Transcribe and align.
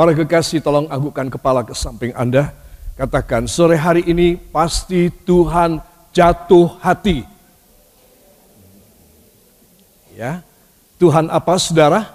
Para 0.00 0.16
kekasih 0.16 0.64
tolong 0.64 0.88
anggukan 0.88 1.28
kepala 1.28 1.60
ke 1.60 1.76
samping 1.76 2.16
Anda. 2.16 2.56
Katakan, 2.96 3.44
sore 3.44 3.76
hari 3.76 4.00
ini 4.08 4.32
pasti 4.32 5.12
Tuhan 5.12 5.76
jatuh 6.08 6.80
hati. 6.80 7.20
Ya, 10.16 10.40
Tuhan 10.96 11.28
apa 11.28 11.52
saudara? 11.60 12.08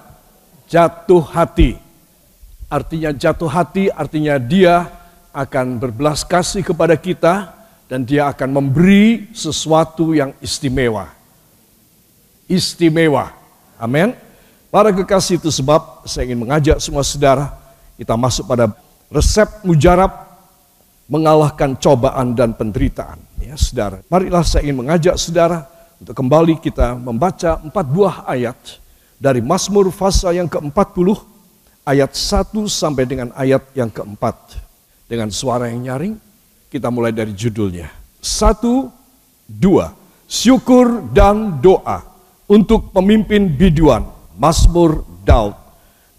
Jatuh 0.66 1.30
hati. 1.30 1.78
Artinya 2.74 3.14
jatuh 3.14 3.54
hati, 3.54 3.94
artinya 3.94 4.42
dia 4.42 4.90
akan 5.30 5.78
berbelas 5.78 6.26
kasih 6.26 6.66
kepada 6.66 6.98
kita 6.98 7.54
dan 7.86 8.02
dia 8.02 8.26
akan 8.34 8.50
memberi 8.50 9.30
sesuatu 9.30 10.18
yang 10.18 10.34
istimewa. 10.42 11.14
Istimewa. 12.50 13.30
Amin. 13.78 14.18
Para 14.74 14.90
kekasih 14.90 15.38
itu 15.38 15.54
sebab 15.54 16.02
saya 16.10 16.26
ingin 16.26 16.50
mengajak 16.50 16.82
semua 16.82 17.06
saudara 17.06 17.65
kita 17.96 18.16
masuk 18.20 18.48
pada 18.48 18.72
resep 19.12 19.48
mujarab 19.64 20.12
mengalahkan 21.06 21.78
cobaan 21.78 22.34
dan 22.34 22.52
penderitaan. 22.58 23.22
Ya, 23.38 23.54
saudara. 23.56 24.02
Marilah 24.10 24.42
saya 24.42 24.66
ingin 24.66 24.82
mengajak 24.82 25.16
saudara 25.22 25.70
untuk 26.02 26.18
kembali 26.18 26.58
kita 26.60 26.98
membaca 26.98 27.62
empat 27.62 27.86
buah 27.86 28.16
ayat 28.26 28.58
dari 29.22 29.40
Mazmur 29.40 29.94
pasal 29.94 30.36
yang 30.36 30.50
ke-40 30.50 31.08
ayat 31.86 32.12
1 32.12 32.52
sampai 32.66 33.04
dengan 33.06 33.30
ayat 33.38 33.64
yang 33.78 33.88
keempat. 33.94 34.66
Dengan 35.06 35.30
suara 35.30 35.70
yang 35.70 35.86
nyaring, 35.86 36.18
kita 36.74 36.90
mulai 36.90 37.14
dari 37.14 37.32
judulnya. 37.38 37.94
Satu, 38.18 38.90
dua, 39.46 39.94
syukur 40.26 41.06
dan 41.14 41.62
doa 41.62 42.02
untuk 42.50 42.90
pemimpin 42.90 43.46
biduan, 43.54 44.02
Mazmur 44.34 45.06
Daud. 45.22 45.65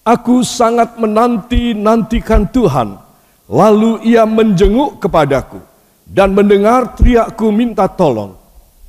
Aku 0.06 0.46
sangat 0.46 0.94
menanti-nantikan 1.02 2.46
Tuhan, 2.54 3.06
Lalu 3.46 4.02
ia 4.10 4.26
menjenguk 4.26 4.98
kepadaku 4.98 5.62
dan 6.02 6.34
mendengar 6.34 6.98
teriakku 6.98 7.54
minta 7.54 7.86
tolong. 7.86 8.34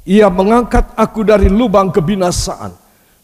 Ia 0.08 0.34
mengangkat 0.34 0.98
aku 0.98 1.22
dari 1.22 1.46
lubang 1.46 1.94
kebinasaan, 1.94 2.74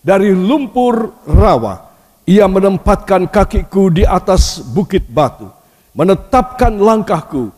dari 0.05 0.29
lumpur 0.29 1.25
rawa. 1.25 1.89
Ia 2.23 2.45
menempatkan 2.45 3.27
kakiku 3.27 3.89
di 3.89 4.05
atas 4.05 4.61
bukit 4.61 5.09
batu, 5.09 5.49
menetapkan 5.97 6.77
langkahku. 6.77 7.49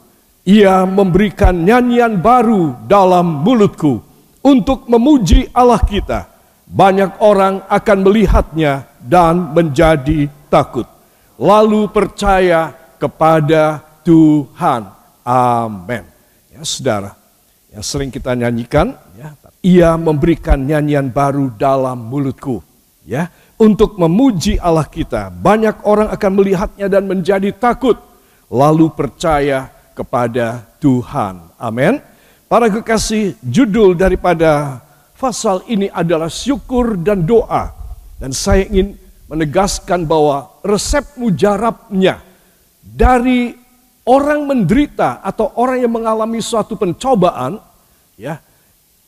Ia 0.45 0.85
memberikan 0.87 1.57
nyanyian 1.57 2.21
baru 2.21 2.79
dalam 2.85 3.43
mulutku 3.43 3.99
untuk 4.45 4.87
memuji 4.87 5.49
Allah 5.51 5.81
kita. 5.83 6.34
Banyak 6.65 7.21
orang 7.21 7.61
akan 7.69 7.97
melihatnya 8.01 8.89
dan 8.97 9.53
menjadi 9.53 10.25
takut. 10.49 10.89
Lalu 11.37 11.85
percaya 11.93 12.73
kepada 12.97 13.85
Tuhan. 14.01 14.89
Amin. 15.25 16.03
Ya, 16.49 16.61
saudara, 16.65 17.13
yang 17.69 17.83
sering 17.85 18.09
kita 18.09 18.33
nyanyikan, 18.33 18.97
ya, 19.17 19.35
ia 19.65 19.89
memberikan 19.99 20.61
nyanyian 20.61 21.09
baru 21.11 21.51
dalam 21.53 22.07
mulutku, 22.07 22.61
ya, 23.03 23.27
untuk 23.57 23.97
memuji 23.99 24.55
Allah 24.61 24.87
kita. 24.87 25.33
Banyak 25.33 25.83
orang 25.83 26.13
akan 26.13 26.31
melihatnya 26.33 26.87
dan 26.87 27.09
menjadi 27.09 27.51
takut, 27.53 27.97
lalu 28.47 28.93
percaya 28.93 29.69
kepada 29.97 30.63
Tuhan. 30.77 31.51
Amin. 31.57 31.97
Para 32.45 32.69
kekasih, 32.69 33.33
judul 33.41 33.97
daripada 33.97 34.84
pasal 35.15 35.63
ini 35.71 35.87
adalah 35.91 36.27
syukur 36.31 36.99
dan 36.99 37.23
doa. 37.23 37.71
Dan 38.15 38.31
saya 38.31 38.67
ingin 38.67 38.95
menegaskan 39.27 40.07
bahwa 40.07 40.47
resep 40.63 41.03
mujarabnya 41.19 42.21
dari 42.79 43.57
orang 44.05 44.45
menderita 44.45 45.19
atau 45.25 45.51
orang 45.57 45.81
yang 45.81 45.91
mengalami 45.91 46.39
suatu 46.39 46.77
pencobaan, 46.77 47.57
ya, 48.15 48.39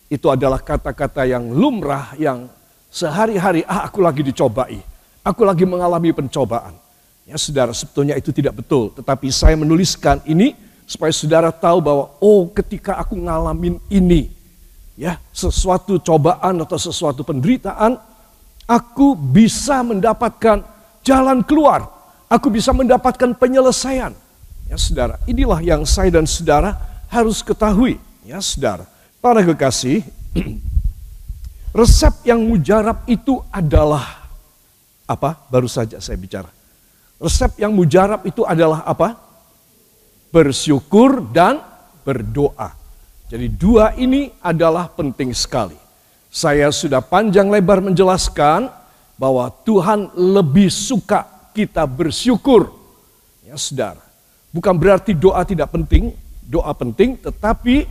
itu 0.10 0.28
adalah 0.28 0.60
kata-kata 0.60 1.24
yang 1.28 1.54
lumrah 1.54 2.18
yang 2.18 2.50
sehari-hari 2.90 3.62
ah 3.68 3.86
aku 3.86 4.02
lagi 4.02 4.26
dicobai, 4.26 4.82
aku 5.22 5.42
lagi 5.46 5.64
mengalami 5.68 6.12
pencobaan. 6.16 6.74
Ya 7.28 7.36
saudara, 7.36 7.76
sebetulnya 7.76 8.16
itu 8.16 8.32
tidak 8.32 8.64
betul, 8.64 8.96
tetapi 8.96 9.28
saya 9.36 9.60
menuliskan 9.60 10.24
ini 10.24 10.56
supaya 10.88 11.12
saudara 11.12 11.52
tahu 11.52 11.84
bahwa 11.84 12.16
oh 12.24 12.48
ketika 12.56 12.96
aku 12.96 13.20
ngalamin 13.20 13.84
ini, 13.92 14.32
ya 14.98 15.22
sesuatu 15.30 16.02
cobaan 16.02 16.66
atau 16.66 16.76
sesuatu 16.76 17.22
penderitaan, 17.22 17.96
aku 18.66 19.14
bisa 19.16 19.86
mendapatkan 19.86 20.66
jalan 21.06 21.46
keluar 21.46 21.98
aku 22.32 22.52
bisa 22.52 22.76
mendapatkan 22.76 23.34
penyelesaian. 23.36 24.12
Ya 24.68 24.76
saudara, 24.76 25.16
inilah 25.24 25.64
yang 25.64 25.88
saya 25.88 26.12
dan 26.12 26.28
saudara 26.28 26.76
harus 27.08 27.40
ketahui. 27.40 27.96
Ya 28.28 28.44
saudara, 28.44 28.84
para 29.24 29.40
kekasih, 29.40 30.04
resep 31.80 32.14
yang 32.28 32.44
mujarab 32.44 33.08
itu 33.08 33.40
adalah 33.48 34.28
apa? 35.08 35.40
Baru 35.48 35.72
saja 35.72 36.04
saya 36.04 36.20
bicara. 36.20 36.52
Resep 37.18 37.64
yang 37.64 37.72
mujarab 37.72 38.28
itu 38.28 38.44
adalah 38.44 38.84
apa? 38.84 39.16
Bersyukur 40.36 41.24
dan 41.32 41.64
berdoa. 42.04 42.76
Jadi 43.28 43.52
dua 43.52 43.92
ini 44.00 44.32
adalah 44.40 44.88
penting 44.88 45.36
sekali. 45.36 45.76
Saya 46.32 46.72
sudah 46.72 47.04
panjang 47.04 47.52
lebar 47.52 47.84
menjelaskan 47.84 48.72
bahwa 49.20 49.52
Tuhan 49.68 50.16
lebih 50.16 50.72
suka 50.72 51.28
kita 51.52 51.84
bersyukur. 51.84 52.72
Ya 53.44 53.60
saudara, 53.60 54.00
bukan 54.56 54.80
berarti 54.80 55.12
doa 55.12 55.44
tidak 55.44 55.76
penting, 55.76 56.16
doa 56.48 56.72
penting, 56.72 57.20
tetapi 57.20 57.84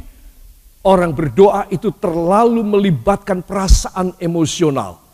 orang 0.87 1.13
berdoa 1.13 1.69
itu 1.69 1.93
terlalu 1.93 2.65
melibatkan 2.65 3.45
perasaan 3.45 4.17
emosional. 4.17 5.05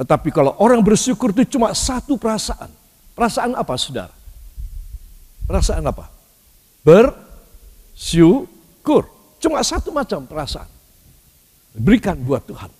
Tetapi 0.00 0.32
kalau 0.32 0.56
orang 0.56 0.80
bersyukur 0.80 1.36
itu 1.36 1.60
cuma 1.60 1.76
satu 1.76 2.16
perasaan. 2.16 2.72
Perasaan 3.12 3.52
apa 3.52 3.76
saudara? 3.76 4.14
Perasaan 5.44 5.84
apa? 5.84 6.08
Bersyukur. 6.80 7.20
Cuma 9.40 9.64
satu 9.64 9.88
macam 9.90 10.28
perasaan. 10.28 10.68
Berikan 11.72 12.14
buat 12.20 12.44
Tuhan. 12.44 12.70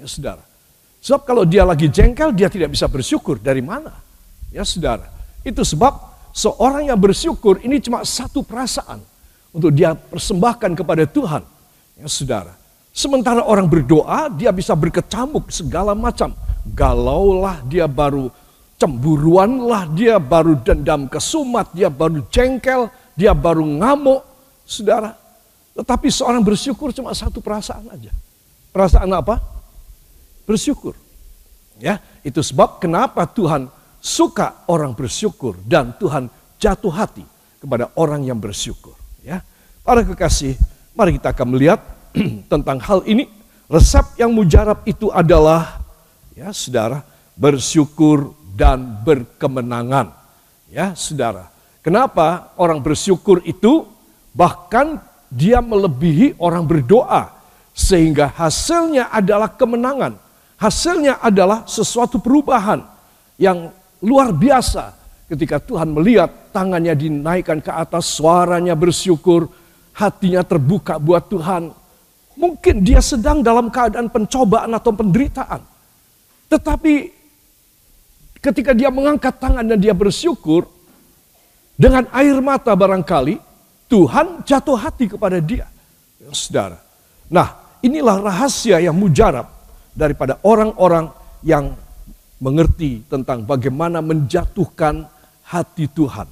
Ya 0.00 0.06
saudara. 0.08 0.44
Sebab 1.04 1.22
kalau 1.22 1.44
dia 1.46 1.62
lagi 1.62 1.86
jengkel, 1.86 2.34
dia 2.34 2.50
tidak 2.50 2.72
bisa 2.72 2.88
bersyukur. 2.90 3.38
Dari 3.38 3.62
mana? 3.62 3.94
Ya 4.50 4.64
saudara, 4.64 5.06
itu 5.44 5.60
sebab 5.62 5.92
seorang 6.32 6.88
yang 6.88 6.98
bersyukur 6.98 7.60
ini 7.60 7.78
cuma 7.78 8.02
satu 8.02 8.40
perasaan 8.40 8.98
untuk 9.52 9.70
dia 9.70 9.92
persembahkan 9.94 10.72
kepada 10.72 11.04
Tuhan. 11.04 11.44
Ya 12.00 12.08
saudara, 12.08 12.56
sementara 12.90 13.44
orang 13.44 13.68
berdoa 13.68 14.32
dia 14.32 14.50
bisa 14.50 14.72
berkecamuk 14.72 15.52
segala 15.52 15.92
macam. 15.92 16.32
Galaulah 16.66 17.62
dia 17.62 17.86
baru 17.86 18.32
cemburuanlah 18.76 19.88
dia 19.92 20.20
baru 20.20 20.56
dendam 20.60 21.08
kesumat, 21.08 21.72
dia 21.72 21.88
baru 21.88 22.24
jengkel, 22.28 22.88
dia 23.16 23.32
baru 23.32 23.64
ngamuk. 23.64 24.22
Saudara, 24.66 25.16
tetapi 25.76 26.08
seorang 26.08 26.40
bersyukur 26.40 26.88
cuma 26.96 27.12
satu 27.12 27.44
perasaan 27.44 27.84
aja. 27.92 28.08
Perasaan 28.72 29.12
apa? 29.12 29.36
Bersyukur. 30.48 30.96
Ya, 31.76 32.00
itu 32.24 32.40
sebab 32.40 32.80
kenapa 32.80 33.28
Tuhan 33.28 33.68
suka 34.00 34.64
orang 34.72 34.96
bersyukur 34.96 35.60
dan 35.68 35.92
Tuhan 36.00 36.32
jatuh 36.56 36.88
hati 36.88 37.24
kepada 37.60 37.92
orang 38.00 38.24
yang 38.24 38.40
bersyukur. 38.40 38.96
Ya, 39.20 39.44
para 39.84 40.00
kekasih, 40.00 40.56
mari 40.96 41.20
kita 41.20 41.36
akan 41.36 41.48
melihat 41.52 41.84
tentang 42.52 42.80
hal 42.80 43.04
ini. 43.04 43.28
Resep 43.66 44.16
yang 44.16 44.30
mujarab 44.30 44.86
itu 44.86 45.10
adalah, 45.10 45.82
ya 46.32 46.54
saudara, 46.54 47.02
bersyukur 47.36 48.32
dan 48.56 49.02
berkemenangan. 49.04 50.14
Ya 50.72 50.94
saudara, 50.96 51.50
kenapa 51.82 52.54
orang 52.56 52.78
bersyukur 52.78 53.42
itu 53.42 53.84
bahkan 54.32 55.02
dia 55.30 55.58
melebihi 55.60 56.38
orang 56.38 56.64
berdoa 56.64 57.32
sehingga 57.76 58.32
hasilnya 58.32 59.12
adalah 59.12 59.52
kemenangan. 59.52 60.16
Hasilnya 60.56 61.20
adalah 61.20 61.68
sesuatu 61.68 62.16
perubahan 62.16 62.80
yang 63.36 63.68
luar 64.00 64.32
biasa 64.32 64.96
ketika 65.28 65.60
Tuhan 65.60 65.92
melihat 65.92 66.54
tangannya 66.54 66.96
dinaikkan 66.96 67.60
ke 67.60 67.68
atas, 67.68 68.08
suaranya 68.08 68.72
bersyukur, 68.72 69.50
hatinya 69.92 70.40
terbuka 70.40 70.96
buat 70.96 71.28
Tuhan. 71.28 71.74
Mungkin 72.36 72.84
dia 72.84 73.00
sedang 73.00 73.40
dalam 73.44 73.68
keadaan 73.68 74.08
pencobaan 74.08 74.72
atau 74.72 74.92
penderitaan. 74.92 75.60
Tetapi 76.48 76.94
ketika 78.40 78.72
dia 78.76 78.92
mengangkat 78.92 79.36
tangan 79.36 79.64
dan 79.66 79.76
dia 79.80 79.96
bersyukur, 79.96 80.68
dengan 81.76 82.08
air 82.12 82.40
mata 82.40 82.72
barangkali, 82.72 83.36
Tuhan 83.86 84.42
jatuh 84.42 84.76
hati 84.78 85.06
kepada 85.06 85.38
dia. 85.38 85.70
Ya, 86.18 86.30
saudara. 86.34 86.78
Nah, 87.30 87.78
inilah 87.82 88.18
rahasia 88.18 88.82
yang 88.82 88.98
mujarab 88.98 89.46
daripada 89.94 90.42
orang-orang 90.42 91.10
yang 91.46 91.74
mengerti 92.42 93.06
tentang 93.06 93.46
bagaimana 93.46 94.02
menjatuhkan 94.04 95.06
hati 95.46 95.86
Tuhan. 95.88 96.28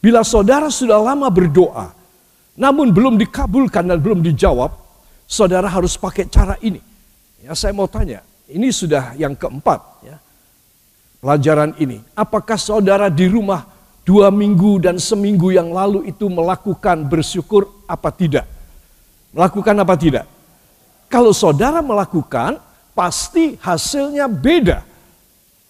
Bila 0.00 0.24
saudara 0.24 0.72
sudah 0.72 0.98
lama 0.98 1.28
berdoa, 1.28 1.92
namun 2.56 2.90
belum 2.90 3.20
dikabulkan 3.20 3.86
dan 3.86 3.98
belum 4.00 4.24
dijawab, 4.24 4.72
saudara 5.28 5.68
harus 5.68 5.94
pakai 6.00 6.26
cara 6.32 6.56
ini. 6.64 6.80
Ya, 7.44 7.52
saya 7.52 7.76
mau 7.76 7.86
tanya, 7.86 8.24
ini 8.48 8.72
sudah 8.72 9.12
yang 9.20 9.36
keempat 9.36 9.80
ya. 10.02 10.16
Pelajaran 11.20 11.74
ini, 11.82 12.00
apakah 12.14 12.56
saudara 12.56 13.10
di 13.10 13.26
rumah 13.26 13.75
dua 14.06 14.30
minggu 14.30 14.78
dan 14.78 15.02
seminggu 15.02 15.50
yang 15.50 15.74
lalu 15.74 16.06
itu 16.06 16.30
melakukan 16.30 17.10
bersyukur 17.10 17.66
apa 17.90 18.14
tidak? 18.14 18.46
Melakukan 19.34 19.74
apa 19.82 19.94
tidak? 19.98 20.24
Kalau 21.10 21.34
saudara 21.34 21.82
melakukan, 21.82 22.62
pasti 22.94 23.58
hasilnya 23.58 24.30
beda. 24.30 24.86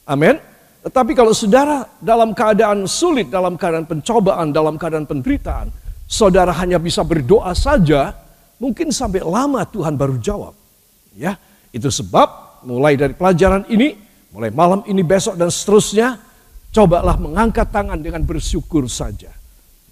Amin. 0.04 0.36
Tetapi 0.84 1.18
kalau 1.18 1.34
saudara 1.34 1.88
dalam 1.98 2.30
keadaan 2.36 2.86
sulit, 2.86 3.26
dalam 3.26 3.58
keadaan 3.58 3.88
pencobaan, 3.88 4.54
dalam 4.54 4.78
keadaan 4.78 5.08
penderitaan, 5.08 5.66
saudara 6.06 6.54
hanya 6.54 6.78
bisa 6.78 7.02
berdoa 7.02 7.50
saja, 7.58 8.14
mungkin 8.62 8.94
sampai 8.94 9.24
lama 9.24 9.66
Tuhan 9.66 9.98
baru 9.98 10.20
jawab. 10.22 10.54
Ya, 11.16 11.40
itu 11.74 11.88
sebab 11.90 12.62
mulai 12.62 12.94
dari 12.94 13.16
pelajaran 13.16 13.66
ini, 13.66 13.98
mulai 14.30 14.54
malam 14.54 14.86
ini, 14.86 15.02
besok 15.02 15.34
dan 15.34 15.50
seterusnya, 15.50 16.22
cobalah 16.76 17.17
mengangkat 17.17 17.73
tangan 17.73 17.96
dengan 17.96 18.20
bersyukur 18.20 18.84
saja. 18.93 19.32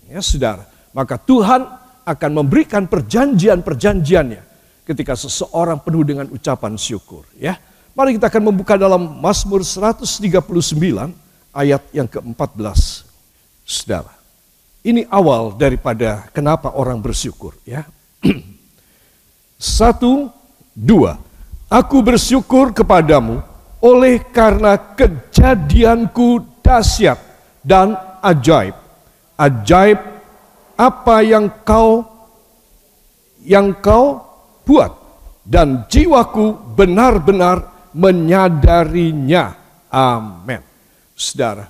Ya, 0.04 0.20
saudara. 0.20 0.68
Maka 0.92 1.16
Tuhan 1.16 1.64
akan 2.04 2.30
memberikan 2.36 2.84
perjanjian-perjanjiannya 2.84 4.42
ketika 4.84 5.16
seseorang 5.16 5.80
penuh 5.80 6.04
dengan 6.04 6.28
ucapan 6.28 6.76
syukur. 6.76 7.24
Ya, 7.40 7.56
Mari 7.94 8.18
kita 8.18 8.26
akan 8.26 8.50
membuka 8.50 8.74
dalam 8.74 9.22
Mazmur 9.22 9.62
139 9.62 10.34
ayat 11.54 11.82
yang 11.94 12.10
ke-14. 12.10 13.06
Saudara, 13.62 14.10
ini 14.82 15.06
awal 15.06 15.54
daripada 15.54 16.26
kenapa 16.34 16.74
orang 16.74 16.98
bersyukur 16.98 17.54
ya. 17.62 17.86
Satu, 19.78 20.26
dua. 20.74 21.22
Aku 21.70 22.02
bersyukur 22.02 22.74
kepadamu 22.74 23.40
oleh 23.78 24.18
karena 24.34 24.74
kejadianku 24.74 26.53
dahsyat 26.64 27.20
dan 27.60 27.92
ajaib. 28.24 28.72
Ajaib 29.36 30.00
apa 30.74 31.16
yang 31.20 31.52
kau 31.62 32.02
yang 33.44 33.76
kau 33.84 34.24
buat 34.64 34.90
dan 35.44 35.84
jiwaku 35.92 36.72
benar-benar 36.72 37.68
menyadarinya. 37.92 39.52
Amin. 39.92 40.64
Saudara, 41.14 41.68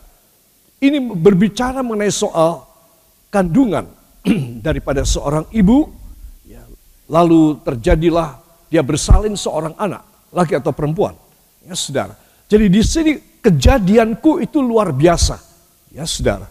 ini 0.81 0.97
berbicara 1.13 1.85
mengenai 1.85 2.15
soal 2.15 2.65
kandungan 3.29 3.85
daripada 4.67 5.05
seorang 5.05 5.45
ibu. 5.53 5.91
Ya, 6.49 6.65
lalu 7.11 7.61
terjadilah 7.67 8.41
dia 8.73 8.81
bersalin 8.81 9.37
seorang 9.37 9.77
anak, 9.77 10.07
laki 10.33 10.57
atau 10.57 10.73
perempuan. 10.73 11.13
Ya, 11.67 11.77
saudara. 11.77 12.17
Jadi 12.49 12.73
di 12.73 12.81
sini 12.81 13.13
kejadianku 13.45 14.41
itu 14.41 14.65
luar 14.65 14.89
biasa. 14.97 15.37
Ya, 15.93 16.09
saudara. 16.09 16.49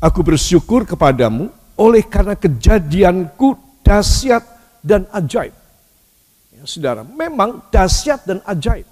Aku 0.00 0.24
bersyukur 0.24 0.88
kepadamu 0.88 1.52
oleh 1.76 2.00
karena 2.08 2.32
kejadianku 2.32 3.52
dahsyat 3.84 4.40
dan 4.80 5.04
ajaib. 5.12 5.52
Ya, 6.56 6.64
saudara, 6.64 7.04
memang 7.04 7.68
dahsyat 7.68 8.24
dan 8.24 8.40
ajaib. 8.48 8.88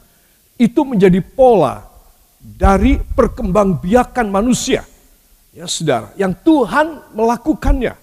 Itu 0.61 0.85
menjadi 0.85 1.25
pola 1.25 1.89
dari 2.37 3.01
perkembangbiakan 3.01 4.29
manusia. 4.29 4.85
Ya, 5.57 5.65
saudara, 5.65 6.13
yang 6.21 6.37
Tuhan 6.45 7.17
melakukannya. 7.17 7.97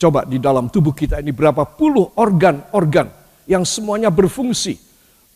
Coba 0.00 0.24
di 0.24 0.40
dalam 0.40 0.72
tubuh 0.72 0.96
kita 0.96 1.20
ini 1.20 1.34
berapa 1.34 1.66
puluh 1.66 2.14
organ-organ 2.16 3.10
yang 3.44 3.66
semuanya 3.68 4.08
berfungsi. 4.08 4.78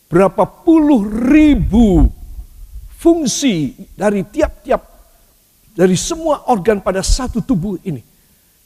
Berapa 0.09 0.47
puluh 0.47 1.05
ribu 1.05 2.09
fungsi 3.05 3.77
dari 3.93 4.25
tiap-tiap 4.25 4.81
dari 5.77 5.93
semua 5.93 6.49
organ 6.49 6.81
pada 6.81 7.05
satu 7.05 7.37
tubuh 7.45 7.77
ini. 7.85 8.01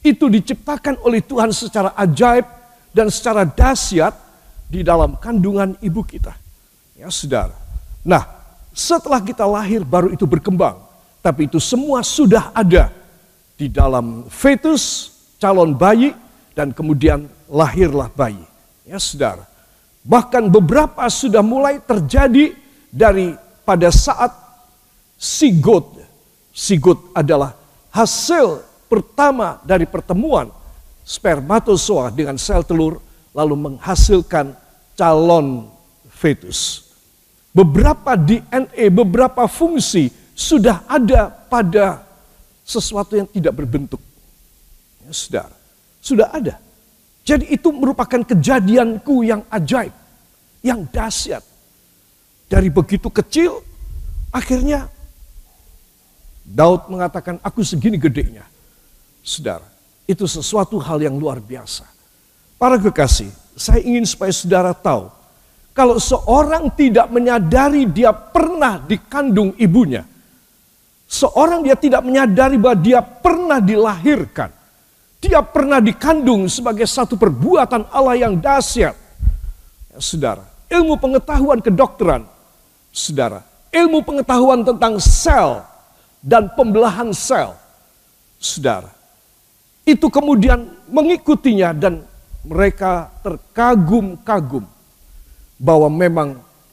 Itu 0.00 0.32
diciptakan 0.32 1.04
oleh 1.04 1.20
Tuhan 1.20 1.52
secara 1.52 1.92
ajaib 1.92 2.48
dan 2.96 3.12
secara 3.12 3.44
dahsyat 3.44 4.16
di 4.64 4.80
dalam 4.80 5.20
kandungan 5.20 5.76
ibu 5.84 6.00
kita. 6.00 6.32
Ya 6.96 7.12
saudara. 7.12 7.52
Nah 8.00 8.24
setelah 8.72 9.20
kita 9.20 9.44
lahir 9.44 9.84
baru 9.84 10.08
itu 10.08 10.24
berkembang. 10.24 10.88
Tapi 11.20 11.52
itu 11.52 11.60
semua 11.60 12.00
sudah 12.00 12.48
ada 12.56 12.88
di 13.60 13.68
dalam 13.68 14.24
fetus 14.32 15.12
calon 15.36 15.76
bayi 15.76 16.16
dan 16.56 16.72
kemudian 16.72 17.28
lahirlah 17.44 18.08
bayi. 18.08 18.40
Ya 18.88 18.96
saudara. 18.96 19.44
Bahkan 20.00 20.48
beberapa 20.48 21.04
sudah 21.12 21.44
mulai 21.44 21.76
terjadi 21.84 22.56
dari 22.88 23.36
pada 23.70 23.94
saat 23.94 24.34
sigot. 25.14 26.02
Sigot 26.50 27.14
adalah 27.14 27.54
hasil 27.94 28.66
pertama 28.90 29.62
dari 29.62 29.86
pertemuan 29.86 30.50
spermatozoa 31.06 32.10
dengan 32.10 32.34
sel 32.34 32.66
telur 32.66 32.98
lalu 33.30 33.54
menghasilkan 33.54 34.58
calon 34.98 35.70
fetus. 36.10 36.90
Beberapa 37.54 38.18
DNA, 38.18 38.90
beberapa 38.90 39.46
fungsi 39.46 40.10
sudah 40.34 40.82
ada 40.90 41.30
pada 41.30 42.02
sesuatu 42.66 43.14
yang 43.14 43.30
tidak 43.30 43.54
berbentuk. 43.54 44.02
Ya, 45.06 45.14
saudara, 45.14 45.54
sudah 46.02 46.26
ada. 46.34 46.58
Jadi 47.22 47.54
itu 47.54 47.70
merupakan 47.70 48.22
kejadianku 48.26 49.22
yang 49.22 49.46
ajaib, 49.46 49.94
yang 50.62 50.86
dahsyat. 50.90 51.49
Dari 52.50 52.66
begitu 52.66 53.06
kecil, 53.06 53.62
akhirnya 54.34 54.90
Daud 56.42 56.90
mengatakan, 56.90 57.38
aku 57.46 57.62
segini 57.62 57.94
gedenya. 57.94 58.42
Saudara, 59.22 59.70
itu 60.10 60.26
sesuatu 60.26 60.82
hal 60.82 60.98
yang 60.98 61.14
luar 61.14 61.38
biasa. 61.38 61.86
Para 62.58 62.74
kekasih, 62.74 63.30
saya 63.54 63.78
ingin 63.86 64.02
supaya 64.02 64.34
saudara 64.34 64.74
tahu, 64.74 65.06
kalau 65.70 66.02
seorang 66.02 66.66
tidak 66.74 67.06
menyadari 67.14 67.86
dia 67.86 68.10
pernah 68.10 68.82
dikandung 68.82 69.54
ibunya, 69.54 70.02
seorang 71.06 71.62
dia 71.62 71.78
tidak 71.78 72.02
menyadari 72.02 72.58
bahwa 72.58 72.78
dia 72.82 72.98
pernah 72.98 73.62
dilahirkan, 73.62 74.50
dia 75.22 75.38
pernah 75.46 75.78
dikandung 75.78 76.50
sebagai 76.50 76.90
satu 76.90 77.14
perbuatan 77.14 77.86
Allah 77.94 78.26
yang 78.26 78.34
dahsyat. 78.42 78.98
Ya, 79.94 79.98
saudara, 80.02 80.42
ilmu 80.66 80.98
pengetahuan 80.98 81.62
kedokteran, 81.62 82.26
saudara, 82.90 83.40
ilmu 83.70 84.02
pengetahuan 84.02 84.66
tentang 84.66 84.98
sel 84.98 85.62
dan 86.20 86.50
pembelahan 86.52 87.14
sel, 87.14 87.54
saudara, 88.36 88.90
itu 89.86 90.06
kemudian 90.10 90.66
mengikutinya 90.90 91.70
dan 91.74 92.04
mereka 92.44 93.10
terkagum-kagum 93.22 94.64
bahwa 95.60 95.88
memang 95.92 96.28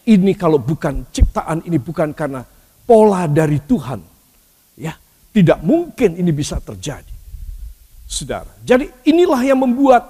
ini 0.08 0.32
kalau 0.34 0.58
bukan 0.58 1.04
ciptaan 1.12 1.60
ini 1.68 1.76
bukan 1.76 2.16
karena 2.16 2.42
pola 2.88 3.28
dari 3.28 3.60
Tuhan. 3.60 4.00
Ya, 4.80 4.96
tidak 5.36 5.60
mungkin 5.60 6.16
ini 6.16 6.32
bisa 6.32 6.58
terjadi. 6.64 7.12
Saudara, 8.08 8.48
jadi 8.64 8.88
inilah 9.04 9.44
yang 9.44 9.60
membuat 9.60 10.08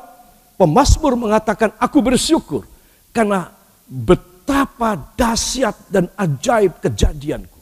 pemazmur 0.54 1.18
mengatakan 1.18 1.74
aku 1.82 1.98
bersyukur 2.06 2.62
karena 3.10 3.50
betapa 4.48 4.96
dahsyat 5.20 5.92
dan 5.92 6.08
ajaib 6.16 6.80
kejadianku. 6.80 7.60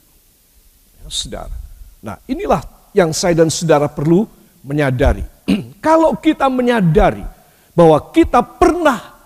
Ya, 1.02 1.10
saudara. 1.10 1.58
Nah, 2.06 2.22
inilah 2.30 2.62
yang 2.94 3.10
saya 3.10 3.42
dan 3.42 3.50
saudara 3.50 3.90
perlu 3.90 4.30
menyadari. 4.62 5.26
kalau 5.86 6.14
kita 6.14 6.46
menyadari 6.46 7.26
bahwa 7.74 7.98
kita 8.14 8.46
pernah 8.46 9.18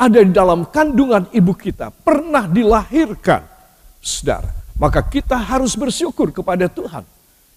ada 0.00 0.16
di 0.24 0.32
dalam 0.32 0.64
kandungan 0.72 1.28
ibu 1.28 1.52
kita, 1.52 1.92
pernah 1.92 2.48
dilahirkan, 2.48 3.44
saudara. 4.00 4.48
Maka 4.80 5.04
kita 5.04 5.36
harus 5.36 5.76
bersyukur 5.76 6.32
kepada 6.32 6.72
Tuhan. 6.72 7.04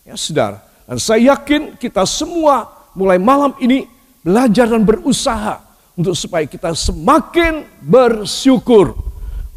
Ya, 0.03 0.19
saudara. 0.19 0.59
Dan 0.83 0.99
saya 0.99 1.39
yakin 1.39 1.79
kita 1.79 2.03
semua 2.03 2.67
mulai 2.91 3.15
malam 3.15 3.55
ini 3.63 3.87
belajar 4.19 4.67
dan 4.67 4.83
berusaha 4.83 5.63
untuk 5.95 6.19
supaya 6.19 6.43
kita 6.43 6.75
semakin 6.75 7.63
bersyukur. 7.79 9.06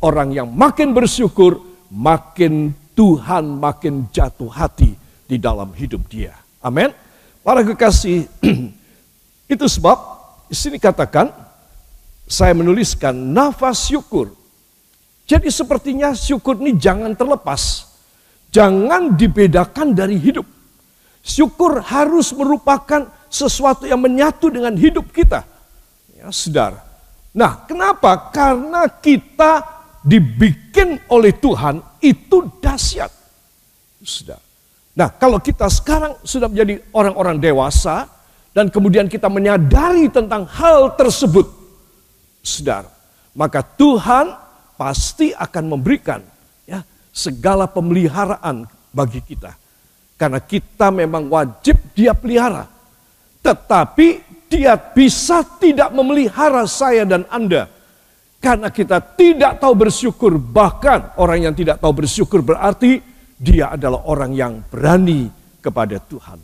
Orang 0.00 0.33
yang 0.33 0.49
makin 0.49 0.97
bersyukur, 0.97 1.61
makin 1.92 2.73
Tuhan 2.97 3.61
makin 3.61 4.09
jatuh 4.12 4.49
hati 4.49 4.92
di 5.25 5.37
dalam 5.40 5.73
hidup 5.73 6.09
dia. 6.09 6.37
Amin. 6.61 6.92
Para 7.40 7.64
kekasih, 7.64 8.28
itu 9.52 9.64
sebab 9.64 9.97
di 10.49 10.57
sini 10.57 10.76
katakan, 10.76 11.33
saya 12.28 12.52
menuliskan 12.52 13.16
nafas 13.16 13.88
syukur. 13.88 14.37
Jadi 15.25 15.49
sepertinya 15.49 16.12
syukur 16.12 16.61
ini 16.61 16.76
jangan 16.76 17.16
terlepas. 17.16 17.88
Jangan 18.50 19.14
dibedakan 19.14 19.95
dari 19.95 20.19
hidup. 20.19 20.45
Syukur 21.23 21.80
harus 21.80 22.35
merupakan 22.35 23.07
sesuatu 23.30 23.87
yang 23.87 24.02
menyatu 24.02 24.50
dengan 24.50 24.75
hidup 24.75 25.09
kita. 25.14 25.47
Ya, 26.19 26.28
saudara. 26.35 26.83
Nah, 27.30 27.62
kenapa? 27.64 28.35
Karena 28.35 28.90
kita 28.90 29.79
dibikin 30.00 31.00
oleh 31.12 31.37
Tuhan 31.37 31.80
itu 32.00 32.49
dahsyat. 32.61 33.12
Saudara. 34.00 34.40
Nah, 34.97 35.09
kalau 35.12 35.38
kita 35.38 35.69
sekarang 35.71 36.19
sudah 36.25 36.50
menjadi 36.50 36.83
orang-orang 36.90 37.38
dewasa 37.38 38.09
dan 38.50 38.73
kemudian 38.73 39.07
kita 39.07 39.30
menyadari 39.30 40.11
tentang 40.11 40.49
hal 40.49 40.99
tersebut, 40.99 41.47
saudara, 42.42 42.90
maka 43.37 43.62
Tuhan 43.62 44.35
pasti 44.75 45.30
akan 45.37 45.64
memberikan 45.76 46.25
ya 46.64 46.83
segala 47.12 47.69
pemeliharaan 47.69 48.66
bagi 48.90 49.23
kita. 49.23 49.54
Karena 50.19 50.40
kita 50.40 50.92
memang 50.92 51.33
wajib 51.33 51.80
dia 51.97 52.12
pelihara. 52.12 52.69
Tetapi 53.40 54.09
dia 54.52 54.76
bisa 54.76 55.40
tidak 55.57 55.88
memelihara 55.97 56.69
saya 56.69 57.09
dan 57.09 57.25
Anda. 57.33 57.73
Karena 58.40 58.73
kita 58.73 59.04
tidak 59.20 59.61
tahu 59.61 59.76
bersyukur. 59.76 60.40
Bahkan 60.40 61.20
orang 61.20 61.49
yang 61.49 61.54
tidak 61.54 61.76
tahu 61.76 61.92
bersyukur 61.92 62.40
berarti 62.40 63.04
dia 63.37 63.76
adalah 63.76 64.09
orang 64.09 64.32
yang 64.32 64.64
berani 64.64 65.28
kepada 65.61 66.00
Tuhan. 66.00 66.40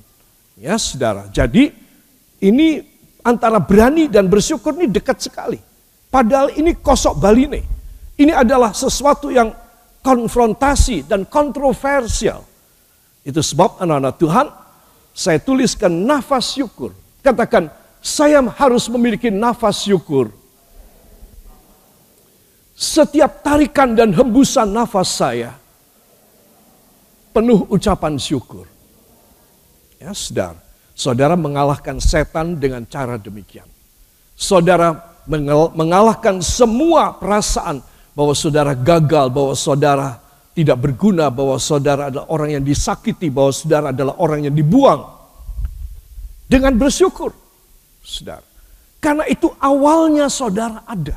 Ya 0.60 0.76
saudara, 0.76 1.28
jadi 1.32 1.72
ini 2.44 2.84
antara 3.24 3.56
berani 3.60 4.12
dan 4.12 4.28
bersyukur 4.28 4.76
ini 4.76 4.92
dekat 4.92 5.24
sekali. 5.24 5.60
Padahal 6.12 6.52
ini 6.52 6.76
kosok 6.76 7.16
baline. 7.16 7.64
Ini 8.16 8.32
adalah 8.32 8.72
sesuatu 8.72 9.28
yang 9.28 9.52
konfrontasi 10.04 11.08
dan 11.08 11.28
kontroversial. 11.28 12.44
Itu 13.26 13.40
sebab 13.40 13.80
anak-anak 13.82 14.14
Tuhan, 14.16 14.46
saya 15.16 15.40
tuliskan 15.40 15.92
nafas 16.04 16.52
syukur. 16.52 16.92
Katakan, 17.24 17.72
saya 18.04 18.38
harus 18.54 18.86
memiliki 18.92 19.32
nafas 19.32 19.82
syukur. 19.82 20.30
Setiap 22.76 23.40
tarikan 23.40 23.96
dan 23.96 24.12
hembusan 24.12 24.68
nafas 24.68 25.08
saya, 25.08 25.56
penuh 27.32 27.64
ucapan 27.72 28.20
syukur. 28.20 28.68
Ya, 29.96 30.12
saudara. 30.12 30.60
Saudara 30.96 31.36
mengalahkan 31.36 31.96
setan 32.00 32.60
dengan 32.60 32.84
cara 32.84 33.16
demikian. 33.16 33.64
Saudara 34.36 34.92
mengalahkan 35.72 36.44
semua 36.44 37.16
perasaan 37.16 37.80
bahwa 38.12 38.32
saudara 38.36 38.72
gagal, 38.76 39.32
bahwa 39.32 39.52
saudara 39.56 40.20
tidak 40.56 40.76
berguna, 40.80 41.28
bahwa 41.28 41.56
saudara 41.60 42.08
adalah 42.08 42.28
orang 42.32 42.60
yang 42.60 42.64
disakiti, 42.64 43.28
bahwa 43.28 43.52
saudara 43.52 43.86
adalah 43.92 44.16
orang 44.20 44.48
yang 44.48 44.56
dibuang. 44.56 45.04
Dengan 46.48 46.76
bersyukur, 46.76 47.32
saudara. 48.04 48.44
Karena 49.00 49.24
itu 49.28 49.52
awalnya 49.60 50.32
saudara 50.32 50.80
ada. 50.88 51.16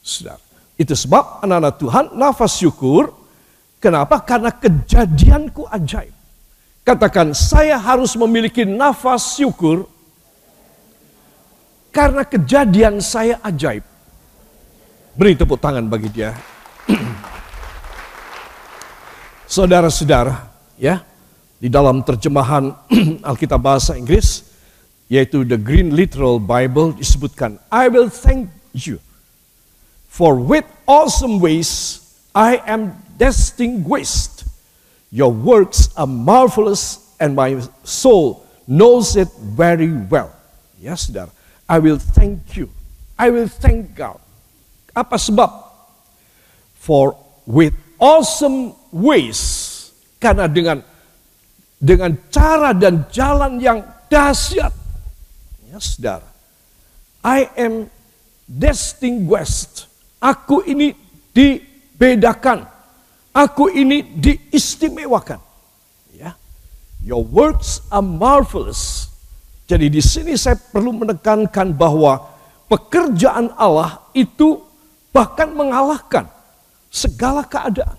Saudara. 0.00 0.47
Itu 0.78 0.94
sebab 0.94 1.42
anak-anak 1.42 1.74
Tuhan 1.82 2.04
nafas 2.14 2.54
syukur. 2.54 3.10
Kenapa? 3.82 4.22
Karena 4.22 4.54
kejadianku 4.54 5.66
ajaib. 5.66 6.14
Katakan, 6.86 7.34
saya 7.34 7.76
harus 7.76 8.14
memiliki 8.14 8.62
nafas 8.62 9.36
syukur 9.36 9.90
karena 11.90 12.22
kejadian 12.22 13.02
saya 13.02 13.42
ajaib. 13.42 13.82
Beri 15.18 15.34
tepuk 15.34 15.58
tangan 15.58 15.90
bagi 15.90 16.08
dia. 16.14 16.30
Saudara-saudara, 19.58 20.46
ya, 20.78 21.02
di 21.58 21.66
dalam 21.66 22.06
terjemahan 22.06 22.70
Alkitab 23.34 23.58
bahasa 23.58 23.98
Inggris, 23.98 24.46
yaitu 25.10 25.42
the 25.42 25.58
Green 25.58 25.90
Literal 25.90 26.38
Bible 26.38 26.94
disebutkan, 26.94 27.58
I 27.66 27.90
will 27.90 28.06
thank 28.06 28.46
you, 28.78 29.02
for 30.08 30.34
with 30.34 30.64
awesome 30.88 31.38
ways 31.38 32.02
I 32.34 32.58
am 32.66 32.96
distinguished. 33.16 34.44
Your 35.12 35.30
works 35.30 35.88
are 35.96 36.06
marvelous 36.06 37.14
and 37.20 37.36
my 37.36 37.60
soul 37.84 38.44
knows 38.66 39.16
it 39.16 39.28
very 39.40 39.92
well. 39.92 40.34
Ya 40.78 40.94
saudara, 40.94 41.30
I 41.68 41.78
will 41.78 41.98
thank 41.98 42.56
you. 42.56 42.70
I 43.18 43.30
will 43.30 43.48
thank 43.48 43.96
God. 43.96 44.20
Apa 44.94 45.16
sebab? 45.16 45.50
For 46.78 47.16
with 47.48 47.74
awesome 47.98 48.76
ways. 48.94 49.90
Karena 50.22 50.46
dengan 50.46 50.84
dengan 51.78 52.14
cara 52.30 52.70
dan 52.74 53.06
jalan 53.10 53.58
yang 53.58 53.82
dahsyat. 54.06 54.70
Ya, 55.66 55.78
saudara. 55.82 56.26
I 57.24 57.50
am 57.58 57.90
distinguished. 58.46 59.87
Aku 60.18 60.66
ini 60.66 60.94
dibedakan. 61.30 62.66
Aku 63.30 63.70
ini 63.70 64.02
diistimewakan. 64.02 65.38
Ya. 66.14 66.34
Your 67.02 67.22
works 67.22 67.86
are 67.94 68.02
marvelous. 68.02 69.06
Jadi 69.68 69.92
di 69.92 70.02
sini 70.02 70.34
saya 70.34 70.58
perlu 70.58 70.96
menekankan 70.96 71.70
bahwa 71.76 72.24
pekerjaan 72.66 73.54
Allah 73.54 74.02
itu 74.16 74.58
bahkan 75.14 75.52
mengalahkan 75.54 76.26
segala 76.90 77.44
keadaan. 77.46 77.96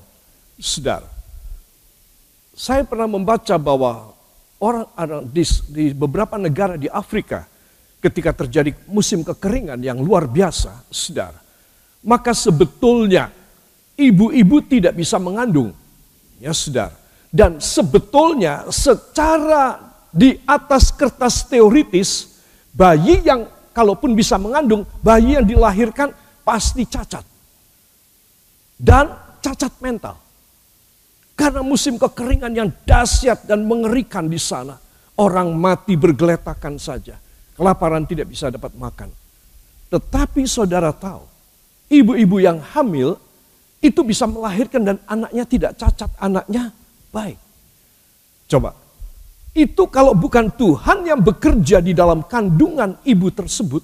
Saudara, 0.60 1.08
saya 2.52 2.84
pernah 2.84 3.08
membaca 3.08 3.56
bahwa 3.56 4.12
orang 4.60 5.24
di, 5.32 5.46
di 5.72 5.86
beberapa 5.96 6.36
negara 6.36 6.76
di 6.76 6.92
Afrika 6.92 7.48
ketika 8.04 8.36
terjadi 8.36 8.76
musim 8.92 9.24
kekeringan 9.24 9.80
yang 9.80 10.04
luar 10.04 10.28
biasa, 10.28 10.88
saudara, 10.92 11.40
maka 12.04 12.32
sebetulnya 12.32 13.32
ibu-ibu 14.00 14.64
tidak 14.64 14.96
bisa 14.96 15.20
mengandung, 15.20 15.76
ya 16.40 16.56
saudara. 16.56 16.96
Dan 17.30 17.62
sebetulnya 17.62 18.66
secara 18.74 19.78
di 20.10 20.34
atas 20.50 20.90
kertas 20.90 21.46
teoritis, 21.46 22.42
bayi 22.74 23.22
yang 23.22 23.46
kalaupun 23.76 24.18
bisa 24.18 24.40
mengandung, 24.42 24.82
bayi 25.06 25.38
yang 25.38 25.46
dilahirkan 25.46 26.10
pasti 26.42 26.90
cacat. 26.90 27.22
Dan 28.80 29.14
cacat 29.44 29.74
mental. 29.84 30.18
Karena 31.38 31.62
musim 31.64 31.96
kekeringan 31.96 32.52
yang 32.52 32.70
dahsyat 32.84 33.46
dan 33.46 33.64
mengerikan 33.64 34.28
di 34.28 34.42
sana. 34.42 34.76
Orang 35.20 35.54
mati 35.56 36.00
bergeletakan 36.00 36.80
saja. 36.80 37.20
Kelaparan 37.56 38.08
tidak 38.08 38.32
bisa 38.32 38.48
dapat 38.48 38.72
makan. 38.76 39.12
Tetapi 39.92 40.48
saudara 40.48 40.96
tahu, 40.96 41.29
ibu-ibu 41.90 42.38
yang 42.40 42.62
hamil 42.62 43.18
itu 43.84 44.02
bisa 44.06 44.30
melahirkan 44.30 44.82
dan 44.86 44.98
anaknya 45.10 45.44
tidak 45.44 45.72
cacat, 45.76 46.10
anaknya 46.22 46.72
baik. 47.12 47.40
Coba, 48.50 48.74
itu 49.54 49.84
kalau 49.90 50.14
bukan 50.14 50.54
Tuhan 50.54 51.06
yang 51.06 51.22
bekerja 51.22 51.82
di 51.82 51.94
dalam 51.94 52.26
kandungan 52.26 53.02
ibu 53.06 53.28
tersebut, 53.34 53.84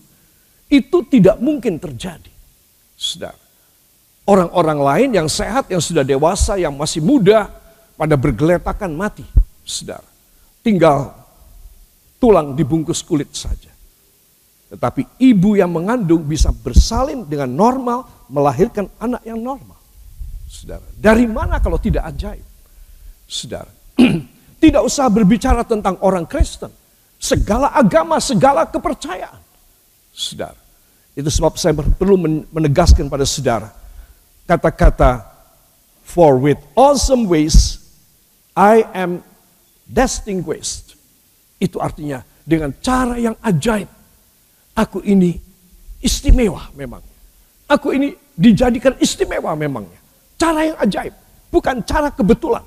itu 0.69 0.97
tidak 1.09 1.37
mungkin 1.41 1.77
terjadi. 1.77 2.33
Saudara, 2.95 3.45
Orang-orang 4.25 4.79
lain 4.81 5.09
yang 5.21 5.29
sehat, 5.29 5.69
yang 5.69 5.77
sudah 5.77 6.01
dewasa, 6.01 6.57
yang 6.57 6.73
masih 6.73 6.97
muda, 6.97 7.45
pada 7.93 8.17
bergeletakan 8.17 8.89
mati. 8.97 9.21
Saudara, 9.61 10.01
tinggal 10.65 11.13
tulang 12.17 12.57
dibungkus 12.57 13.05
kulit 13.05 13.29
saja. 13.37 13.69
Tetapi 14.75 15.23
ibu 15.23 15.55
yang 15.55 15.71
mengandung 15.71 16.27
bisa 16.27 16.51
bersalin 16.51 17.23
dengan 17.23 17.47
normal, 17.47 18.27
melahirkan 18.27 18.91
anak 18.99 19.23
yang 19.23 19.39
normal. 19.39 19.79
Saudara, 20.51 20.83
dari 20.99 21.23
mana 21.23 21.63
kalau 21.63 21.79
tidak 21.79 22.03
ajaib? 22.11 22.43
Saudara, 23.23 23.71
tidak 24.63 24.83
usah 24.83 25.07
berbicara 25.07 25.63
tentang 25.63 25.95
orang 26.03 26.27
Kristen. 26.27 26.67
Segala 27.15 27.71
agama, 27.71 28.19
segala 28.19 28.67
kepercayaan. 28.67 29.39
Saudara, 30.11 30.59
itu 31.15 31.31
sebab 31.31 31.55
saya 31.55 31.71
perlu 31.71 32.19
menegaskan 32.51 33.07
pada 33.07 33.23
saudara, 33.23 33.71
kata-kata 34.43 35.23
for 36.03 36.35
with 36.35 36.59
awesome 36.75 37.31
ways 37.31 37.79
I 38.51 38.83
am 38.91 39.23
distinguished. 39.87 40.99
Itu 41.63 41.79
artinya 41.79 42.19
dengan 42.43 42.75
cara 42.83 43.15
yang 43.15 43.39
ajaib. 43.39 43.94
Aku 44.75 44.99
ini 45.01 45.39
istimewa 46.03 46.67
memang. 46.75 46.99
Aku 47.65 47.95
ini 47.95 48.11
dijadikan 48.35 48.93
istimewa 48.99 49.55
memangnya. 49.55 49.97
Cara 50.35 50.67
yang 50.67 50.77
ajaib, 50.83 51.15
bukan 51.47 51.79
cara 51.87 52.11
kebetulan. 52.11 52.61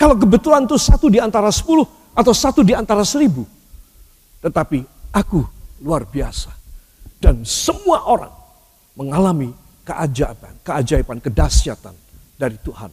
Kalau 0.00 0.16
kebetulan 0.16 0.64
itu 0.64 0.80
satu 0.80 1.12
di 1.12 1.20
antara 1.20 1.52
sepuluh 1.52 1.84
atau 2.16 2.32
satu 2.32 2.64
di 2.64 2.72
antara 2.72 3.04
seribu. 3.04 3.44
Tetapi 4.40 5.12
aku 5.12 5.44
luar 5.84 6.08
biasa. 6.08 6.50
Dan 7.18 7.42
semua 7.42 8.06
orang 8.06 8.30
mengalami 8.94 9.50
keajaiban, 9.82 10.54
keajaiban, 10.62 11.18
kedahsyatan 11.18 11.94
dari 12.38 12.54
Tuhan. 12.62 12.90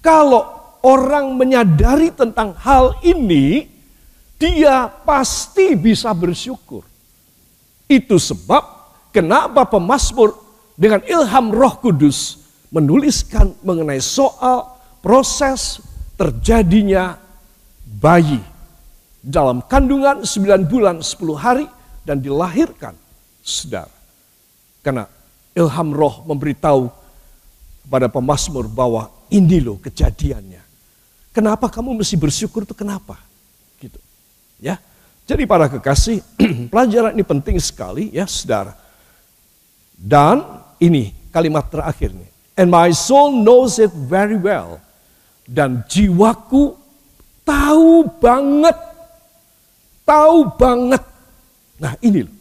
Kalau 0.00 0.42
orang 0.82 1.36
menyadari 1.36 2.10
tentang 2.10 2.56
hal 2.58 2.96
ini, 3.04 3.68
dia 4.40 4.88
pasti 4.88 5.76
bisa 5.78 6.10
bersyukur. 6.16 6.91
Itu 7.92 8.16
sebab 8.16 8.64
kenapa 9.12 9.68
pemazmur 9.68 10.32
dengan 10.80 11.04
ilham 11.04 11.52
Roh 11.52 11.76
Kudus 11.76 12.40
menuliskan 12.72 13.52
mengenai 13.60 14.00
soal 14.00 14.64
proses 15.04 15.84
terjadinya 16.16 17.20
bayi 17.84 18.40
dalam 19.20 19.60
kandungan 19.68 20.24
9 20.24 20.72
bulan 20.72 21.04
10 21.04 21.20
hari 21.36 21.68
dan 22.08 22.24
dilahirkan 22.24 22.96
saudara. 23.44 23.92
Karena 24.80 25.04
ilham 25.52 25.88
roh 25.92 26.24
memberitahu 26.26 26.90
kepada 27.86 28.08
pemazmur 28.08 28.66
bahwa 28.72 29.12
ini 29.28 29.60
loh 29.60 29.78
kejadiannya. 29.78 30.64
Kenapa 31.30 31.68
kamu 31.68 32.00
mesti 32.02 32.16
bersyukur 32.16 32.64
itu 32.64 32.74
kenapa? 32.74 33.20
Gitu. 33.78 34.00
Ya. 34.58 34.80
Jadi 35.32 35.48
para 35.48 35.64
kekasih, 35.64 36.20
pelajaran 36.72 37.16
ini 37.16 37.24
penting 37.24 37.56
sekali 37.56 38.12
ya 38.12 38.28
saudara. 38.28 38.76
Dan 39.96 40.44
ini 40.76 41.08
kalimat 41.32 41.72
terakhir 41.72 42.12
nih. 42.12 42.28
And 42.60 42.68
my 42.68 42.92
soul 42.92 43.40
knows 43.40 43.80
it 43.80 43.88
very 43.96 44.36
well. 44.36 44.76
Dan 45.48 45.88
jiwaku 45.88 46.76
tahu 47.48 48.12
banget. 48.20 48.76
Tahu 50.04 50.52
banget. 50.52 51.00
Nah 51.80 51.96
ini 52.04 52.28
loh. 52.28 52.36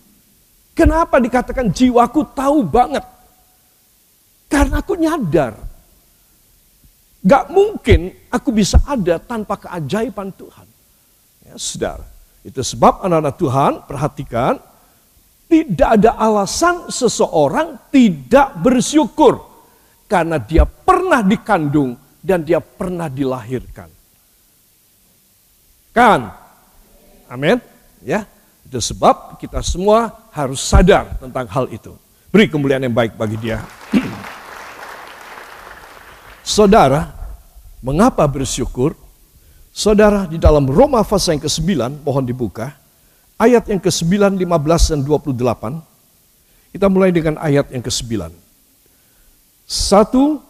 Kenapa 0.75 1.15
dikatakan 1.23 1.71
jiwaku 1.71 2.27
tahu 2.35 2.59
banget? 2.67 3.07
Karena 4.51 4.83
aku 4.83 4.99
nyadar. 4.99 5.55
Gak 7.23 7.55
mungkin 7.55 8.11
aku 8.27 8.51
bisa 8.51 8.83
ada 8.83 9.15
tanpa 9.15 9.55
keajaiban 9.55 10.35
Tuhan. 10.35 10.67
Ya, 11.47 11.55
saudara. 11.55 12.19
Itu 12.41 12.65
sebab 12.65 13.05
anak-anak 13.05 13.35
Tuhan, 13.37 13.73
perhatikan, 13.85 14.53
tidak 15.51 15.89
ada 15.99 16.15
alasan 16.15 16.87
seseorang 16.87 17.91
tidak 17.91 18.55
bersyukur 18.63 19.43
karena 20.07 20.39
dia 20.39 20.63
pernah 20.63 21.19
dikandung 21.19 21.99
dan 22.23 22.41
dia 22.41 22.63
pernah 22.63 23.11
dilahirkan. 23.11 23.91
Kan? 25.91 26.31
Amin. 27.27 27.59
Ya. 27.99 28.23
Itu 28.63 28.79
sebab 28.79 29.35
kita 29.35 29.59
semua 29.59 30.31
harus 30.31 30.63
sadar 30.63 31.19
tentang 31.19 31.43
hal 31.51 31.67
itu. 31.67 31.91
Beri 32.31 32.47
kemuliaan 32.47 32.87
yang 32.87 32.95
baik 32.95 33.19
bagi 33.19 33.35
dia. 33.35 33.59
Saudara, 36.55 37.11
mengapa 37.83 38.23
bersyukur? 38.23 38.95
Saudara, 39.71 40.27
di 40.27 40.35
dalam 40.35 40.67
Roma 40.67 40.99
pasal 40.99 41.39
yang 41.39 41.43
ke-9, 41.47 42.03
mohon 42.03 42.27
dibuka, 42.27 42.75
ayat 43.39 43.71
yang 43.71 43.79
ke-9, 43.79 44.35
15, 44.35 44.91
dan 44.91 44.99
28, 45.07 46.75
kita 46.75 46.87
mulai 46.91 47.15
dengan 47.15 47.39
ayat 47.39 47.71
yang 47.71 47.79
ke-9. 47.79 48.35
Satu, 49.63 50.43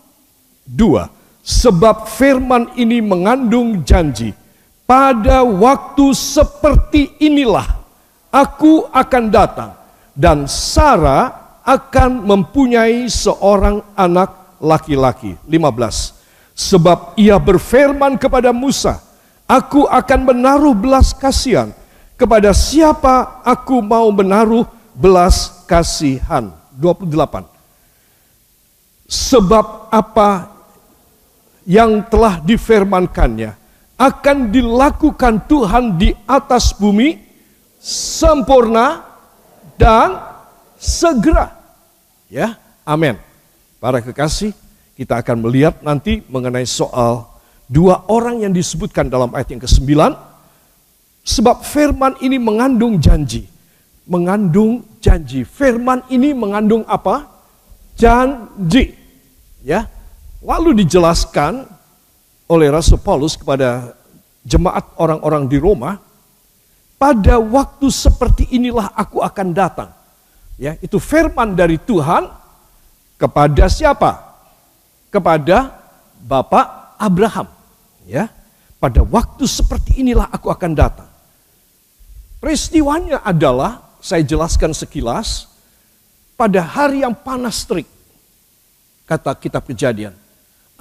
dua, 0.66 1.14
sebab 1.46 2.10
firman 2.10 2.74
ini 2.74 2.98
mengandung 2.98 3.86
janji, 3.86 4.34
pada 4.90 5.46
waktu 5.46 6.18
seperti 6.18 7.14
inilah 7.22 7.66
aku 8.34 8.90
akan 8.90 9.24
datang, 9.30 9.72
dan 10.18 10.50
Sarah 10.50 11.62
akan 11.62 12.26
mempunyai 12.26 13.06
seorang 13.06 13.86
anak 13.94 14.58
laki-laki. 14.58 15.38
15. 15.46 16.18
Sebab 16.58 17.14
ia 17.22 17.38
berfirman 17.38 18.18
kepada 18.18 18.50
Musa, 18.50 19.11
Aku 19.52 19.84
akan 19.84 20.32
menaruh 20.32 20.72
belas 20.72 21.12
kasihan 21.12 21.76
kepada 22.16 22.56
siapa 22.56 23.44
aku 23.44 23.84
mau 23.84 24.08
menaruh 24.16 24.64
belas 24.96 25.68
kasihan. 25.68 26.56
28. 26.80 27.44
Sebab 29.12 29.92
apa 29.92 30.48
yang 31.68 32.00
telah 32.08 32.40
difirmankannya 32.40 33.52
akan 34.00 34.38
dilakukan 34.50 35.44
Tuhan 35.46 36.00
di 36.00 36.16
atas 36.24 36.72
bumi 36.72 37.20
sempurna 37.84 39.04
dan 39.76 40.16
segera. 40.80 41.52
Ya, 42.32 42.56
amin. 42.88 43.20
Para 43.84 44.00
kekasih, 44.00 44.56
kita 44.96 45.20
akan 45.20 45.44
melihat 45.44 45.84
nanti 45.84 46.24
mengenai 46.32 46.66
soal 46.66 47.31
Dua 47.72 48.04
orang 48.12 48.44
yang 48.44 48.52
disebutkan 48.52 49.08
dalam 49.08 49.32
ayat 49.32 49.56
yang 49.56 49.64
ke-9, 49.64 49.96
sebab 51.24 51.64
firman 51.64 52.20
ini 52.20 52.36
mengandung 52.36 53.00
janji. 53.00 53.48
Mengandung 54.04 54.84
janji. 55.00 55.48
Firman 55.48 56.04
ini 56.12 56.36
mengandung 56.36 56.84
apa? 56.84 57.32
Janji. 57.96 58.92
Ya. 59.64 59.88
Lalu 60.44 60.84
dijelaskan 60.84 61.64
oleh 62.52 62.68
Rasul 62.68 63.00
Paulus 63.00 63.40
kepada 63.40 63.96
jemaat 64.44 64.92
orang-orang 65.00 65.48
di 65.48 65.56
Roma, 65.56 65.96
pada 67.00 67.40
waktu 67.40 67.88
seperti 67.88 68.52
inilah 68.52 68.92
aku 68.92 69.24
akan 69.24 69.48
datang. 69.56 69.96
Ya, 70.60 70.76
itu 70.84 71.00
firman 71.00 71.56
dari 71.56 71.80
Tuhan 71.80 72.28
kepada 73.16 73.72
siapa? 73.72 74.28
Kepada 75.08 75.72
Bapak 76.20 77.00
Abraham. 77.00 77.61
Ya, 78.10 78.34
pada 78.82 79.06
waktu 79.06 79.46
seperti 79.46 80.02
inilah 80.02 80.30
aku 80.34 80.50
akan 80.50 80.72
datang. 80.74 81.10
Peristiwanya 82.42 83.22
adalah, 83.22 83.94
saya 84.02 84.26
jelaskan 84.26 84.74
sekilas, 84.74 85.46
pada 86.34 86.66
hari 86.66 87.06
yang 87.06 87.14
panas 87.14 87.62
terik, 87.70 87.86
kata 89.06 89.38
kitab 89.38 89.70
kejadian. 89.70 90.18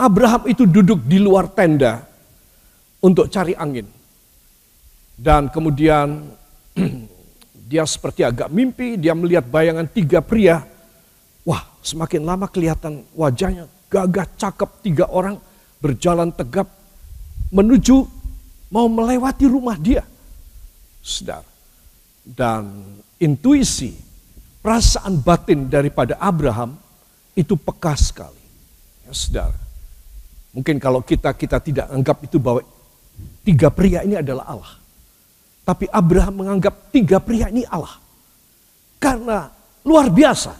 Abraham 0.00 0.48
itu 0.48 0.64
duduk 0.64 1.04
di 1.04 1.20
luar 1.20 1.52
tenda 1.52 2.00
untuk 3.04 3.28
cari 3.28 3.52
angin. 3.52 3.84
Dan 5.20 5.52
kemudian 5.52 6.32
dia 7.70 7.84
seperti 7.84 8.24
agak 8.24 8.48
mimpi, 8.48 8.96
dia 8.96 9.12
melihat 9.12 9.44
bayangan 9.44 9.84
tiga 9.84 10.24
pria. 10.24 10.64
Wah, 11.44 11.60
semakin 11.84 12.24
lama 12.24 12.48
kelihatan 12.48 13.04
wajahnya 13.12 13.68
gagah, 13.92 14.24
cakep, 14.40 14.70
tiga 14.80 15.04
orang 15.12 15.36
berjalan 15.84 16.32
tegap 16.32 16.79
menuju 17.50 18.06
mau 18.70 18.86
melewati 18.86 19.44
rumah 19.50 19.76
dia. 19.76 20.06
Saudara. 21.02 21.46
Dan 22.22 22.94
intuisi, 23.18 23.90
perasaan 24.62 25.18
batin 25.20 25.66
daripada 25.66 26.16
Abraham 26.22 26.78
itu 27.34 27.58
peka 27.58 27.94
sekali. 27.98 28.42
Ya, 29.04 29.12
saudara. 29.12 29.58
Mungkin 30.50 30.78
kalau 30.82 31.02
kita 31.02 31.34
kita 31.34 31.58
tidak 31.62 31.86
anggap 31.90 32.22
itu 32.26 32.38
bahwa 32.42 32.62
tiga 33.46 33.70
pria 33.70 34.02
ini 34.06 34.18
adalah 34.18 34.46
Allah. 34.46 34.74
Tapi 35.66 35.86
Abraham 35.90 36.46
menganggap 36.46 36.90
tiga 36.90 37.18
pria 37.22 37.50
ini 37.50 37.66
Allah. 37.66 37.98
Karena 38.98 39.50
luar 39.82 40.10
biasa. 40.10 40.54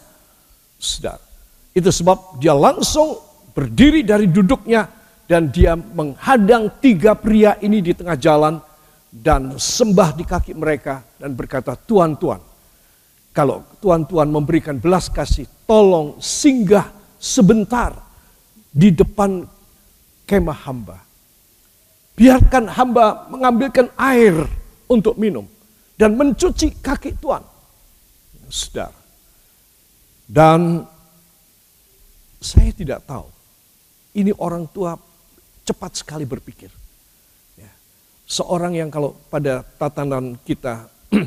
Saudara. 0.79 1.23
Itu 1.71 1.95
sebab 1.95 2.43
dia 2.43 2.51
langsung 2.51 3.15
berdiri 3.55 4.03
dari 4.03 4.27
duduknya 4.27 5.00
dan 5.31 5.47
dia 5.47 5.79
menghadang 5.79 6.67
tiga 6.83 7.15
pria 7.15 7.55
ini 7.63 7.79
di 7.79 7.95
tengah 7.95 8.19
jalan 8.19 8.59
dan 9.15 9.55
sembah 9.55 10.19
di 10.19 10.27
kaki 10.27 10.59
mereka 10.59 11.07
dan 11.23 11.39
berkata, 11.39 11.79
Tuhan, 11.79 12.19
Tuhan, 12.19 12.43
kalau 13.31 13.63
Tuhan-Tuhan 13.79 14.27
memberikan 14.27 14.83
belas 14.83 15.07
kasih, 15.07 15.47
tolong 15.71 16.19
singgah 16.19 16.91
sebentar 17.15 17.95
di 18.75 18.91
depan 18.91 19.47
kemah 20.27 20.61
hamba. 20.67 20.99
Biarkan 22.19 22.67
hamba 22.67 23.31
mengambilkan 23.31 23.87
air 24.03 24.35
untuk 24.91 25.15
minum 25.15 25.47
dan 25.95 26.19
mencuci 26.19 26.83
kaki 26.83 27.15
Tuhan. 27.23 27.47
Saudara. 28.51 28.99
Dan 30.27 30.83
saya 32.43 32.75
tidak 32.75 33.07
tahu 33.07 33.31
ini 34.19 34.35
orang 34.35 34.67
tua 34.75 34.99
cepat 35.71 36.03
sekali 36.03 36.27
berpikir. 36.27 36.71
Ya. 37.55 37.71
Seorang 38.27 38.75
yang 38.75 38.91
kalau 38.91 39.15
pada 39.31 39.63
tatanan 39.63 40.35
kita 40.43 40.91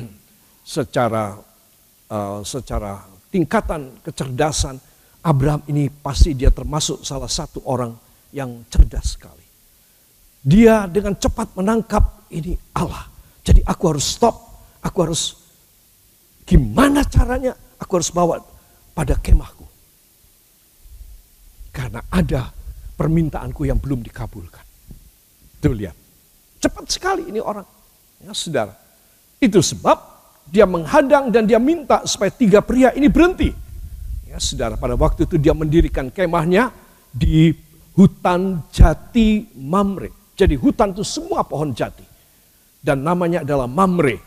secara 0.76 1.40
uh, 2.12 2.40
secara 2.44 3.08
tingkatan 3.32 4.04
kecerdasan, 4.04 4.76
Abraham 5.24 5.64
ini 5.72 5.88
pasti 5.88 6.36
dia 6.36 6.52
termasuk 6.52 7.08
salah 7.08 7.32
satu 7.32 7.64
orang 7.64 7.96
yang 8.36 8.68
cerdas 8.68 9.16
sekali. 9.16 9.48
Dia 10.44 10.92
dengan 10.92 11.16
cepat 11.16 11.56
menangkap 11.56 12.28
ini 12.36 12.60
Allah. 12.76 13.08
Jadi 13.48 13.64
aku 13.64 13.84
harus 13.96 14.04
stop, 14.04 14.36
aku 14.84 14.98
harus 15.08 15.40
gimana 16.44 17.08
caranya 17.08 17.56
aku 17.80 17.92
harus 18.00 18.12
bawa 18.12 18.44
pada 18.92 19.16
kemahku. 19.16 19.64
Karena 21.72 22.04
ada 22.12 22.52
permintaanku 22.94 23.66
yang 23.66 23.82
belum 23.82 24.06
dikabulkan. 24.06 24.64
Tuh 25.60 25.74
lihat, 25.74 25.96
cepat 26.60 26.86
sekali 26.92 27.30
ini 27.32 27.40
orang. 27.40 27.66
Ya 28.24 28.32
saudara, 28.32 28.76
itu 29.40 29.60
sebab 29.60 29.98
dia 30.48 30.68
menghadang 30.68 31.32
dan 31.32 31.48
dia 31.48 31.60
minta 31.60 32.04
supaya 32.04 32.32
tiga 32.32 32.60
pria 32.64 32.92
ini 32.96 33.08
berhenti. 33.08 33.52
Ya 34.28 34.40
saudara, 34.40 34.76
pada 34.80 34.96
waktu 34.96 35.28
itu 35.28 35.40
dia 35.40 35.56
mendirikan 35.56 36.10
kemahnya 36.10 36.72
di 37.14 37.54
hutan 37.94 38.66
jati 38.74 39.46
Mamre. 39.56 40.34
Jadi 40.34 40.58
hutan 40.58 40.92
itu 40.92 41.06
semua 41.06 41.46
pohon 41.46 41.72
jati. 41.72 42.04
Dan 42.84 43.06
namanya 43.06 43.46
adalah 43.46 43.70
Mamre. 43.70 44.18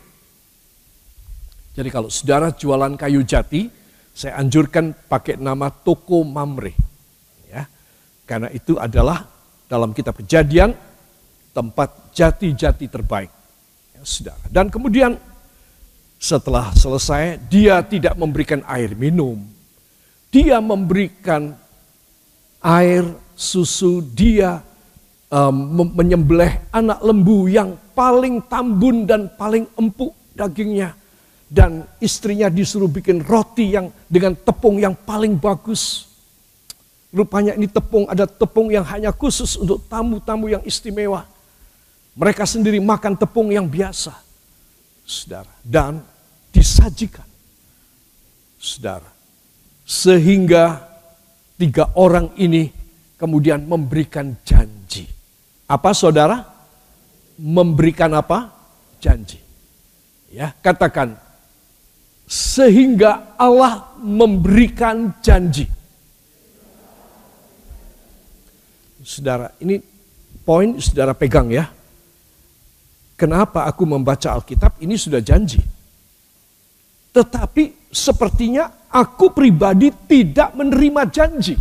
Jadi 1.77 1.89
kalau 1.93 2.09
saudara 2.09 2.49
jualan 2.55 2.97
kayu 2.97 3.21
jati, 3.21 3.69
saya 4.17 4.41
anjurkan 4.41 4.97
pakai 5.05 5.37
nama 5.37 5.69
toko 5.69 6.25
Mamre. 6.25 6.86
Karena 8.27 8.51
itu 8.51 8.75
adalah 8.75 9.23
dalam 9.71 9.95
kitab 9.95 10.19
kejadian 10.19 10.75
tempat 11.55 12.11
jati-jati 12.11 12.85
terbaik. 12.91 13.31
Ya, 13.95 14.01
saudara. 14.03 14.45
Dan 14.51 14.67
kemudian 14.67 15.15
setelah 16.19 16.75
selesai 16.75 17.39
dia 17.47 17.79
tidak 17.81 18.19
memberikan 18.19 18.61
air 18.67 18.93
minum. 18.93 19.41
Dia 20.27 20.59
memberikan 20.59 21.55
air 22.59 23.07
susu, 23.31 24.03
dia 24.03 24.59
um, 25.31 25.87
menyembelih 25.95 26.67
anak 26.75 26.99
lembu 26.99 27.47
yang 27.47 27.79
paling 27.95 28.43
tambun 28.45 29.07
dan 29.07 29.31
paling 29.39 29.65
empuk 29.79 30.11
dagingnya 30.35 30.93
dan 31.47 31.87
istrinya 32.03 32.51
disuruh 32.51 32.91
bikin 32.91 33.23
roti 33.23 33.71
yang 33.71 33.87
dengan 34.11 34.35
tepung 34.35 34.77
yang 34.83 34.93
paling 34.93 35.39
bagus. 35.39 36.06
Rupanya 37.13 37.55
ini 37.55 37.71
tepung, 37.71 38.03
ada 38.11 38.27
tepung 38.27 38.67
yang 38.67 38.83
hanya 38.83 39.15
khusus 39.15 39.55
untuk 39.55 39.83
tamu-tamu 39.87 40.51
yang 40.51 40.63
istimewa. 40.67 41.23
Mereka 42.17 42.43
sendiri 42.43 42.81
makan 42.83 43.15
tepung 43.15 43.47
yang 43.53 43.69
biasa. 43.69 44.11
Saudara, 45.07 45.47
dan 45.63 46.03
disajikan. 46.51 47.23
Saudara, 48.59 49.07
sehingga 49.87 50.83
tiga 51.55 51.87
orang 51.95 52.35
ini 52.35 52.73
kemudian 53.15 53.63
memberikan 53.63 54.35
janji. 54.43 55.07
Apa 55.63 55.95
saudara? 55.95 56.43
Memberikan 57.39 58.11
apa? 58.17 58.51
Janji. 58.99 59.39
Ya, 60.27 60.51
katakan 60.59 61.15
sehingga 62.27 63.39
Allah 63.39 63.95
memberikan 64.03 65.15
janji. 65.23 65.71
Saudara, 69.07 69.55
ini 69.63 69.79
poin 70.43 70.75
saudara 70.83 71.15
pegang 71.15 71.47
ya. 71.47 71.71
Kenapa 73.15 73.63
aku 73.63 73.87
membaca 73.87 74.35
Alkitab? 74.35 74.83
Ini 74.83 74.99
sudah 74.99 75.23
janji. 75.23 75.63
Tetapi 77.15 77.87
sepertinya 77.87 78.67
aku 78.91 79.31
pribadi 79.31 79.95
tidak 80.11 80.51
menerima 80.59 81.01
janji. 81.07 81.55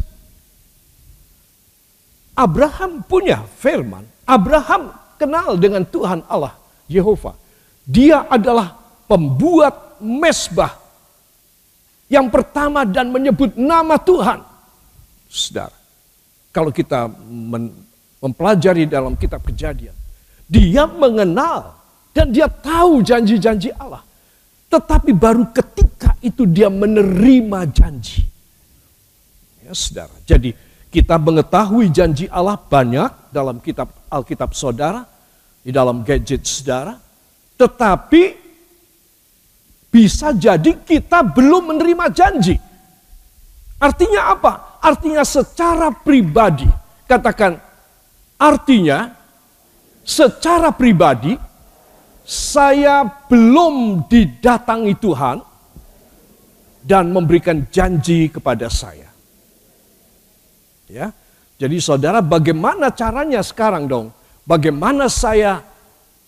Abraham 2.34 3.06
punya 3.06 3.46
firman. 3.62 4.02
Abraham 4.26 4.90
kenal 5.14 5.54
dengan 5.54 5.86
Tuhan 5.86 6.26
Allah, 6.26 6.58
Yehova. 6.90 7.38
Dia 7.86 8.26
adalah 8.26 8.74
pembuat 9.06 10.02
mesbah. 10.02 10.74
Yang 12.10 12.26
pertama 12.34 12.82
dan 12.82 13.14
menyebut 13.14 13.54
nama 13.54 13.94
Tuhan. 14.02 14.42
Saudara, 15.30 15.75
kalau 16.56 16.72
kita 16.72 17.12
mempelajari 18.24 18.88
dalam 18.88 19.12
kitab 19.12 19.44
kejadian. 19.44 19.92
Dia 20.48 20.88
mengenal 20.88 21.76
dan 22.16 22.32
dia 22.32 22.48
tahu 22.48 23.04
janji-janji 23.04 23.76
Allah. 23.76 24.00
Tetapi 24.72 25.12
baru 25.12 25.52
ketika 25.52 26.16
itu 26.24 26.48
dia 26.48 26.72
menerima 26.72 27.68
janji. 27.76 28.24
Ya 29.60 29.76
saudara, 29.76 30.16
jadi 30.24 30.56
kita 30.88 31.20
mengetahui 31.20 31.92
janji 31.92 32.24
Allah 32.32 32.56
banyak 32.56 33.28
dalam 33.28 33.60
kitab 33.60 33.92
Alkitab 34.08 34.56
saudara, 34.56 35.04
di 35.60 35.68
dalam 35.76 36.00
gadget 36.08 36.40
saudara. 36.48 36.96
Tetapi 37.60 38.22
bisa 39.92 40.32
jadi 40.32 40.72
kita 40.72 41.20
belum 41.20 41.76
menerima 41.76 42.06
janji. 42.16 42.56
Artinya 43.76 44.32
apa? 44.32 44.75
Artinya 44.86 45.26
secara 45.26 45.90
pribadi. 45.90 46.70
Katakan, 47.10 47.58
artinya 48.38 49.10
secara 50.06 50.70
pribadi 50.70 51.34
saya 52.22 53.02
belum 53.26 54.06
didatangi 54.06 54.94
Tuhan 55.02 55.42
dan 56.86 57.10
memberikan 57.10 57.66
janji 57.66 58.30
kepada 58.30 58.70
saya. 58.70 59.10
Ya. 60.86 61.10
Jadi 61.58 61.82
saudara 61.82 62.22
bagaimana 62.22 62.94
caranya 62.94 63.42
sekarang 63.42 63.90
dong? 63.90 64.14
Bagaimana 64.46 65.10
saya 65.10 65.66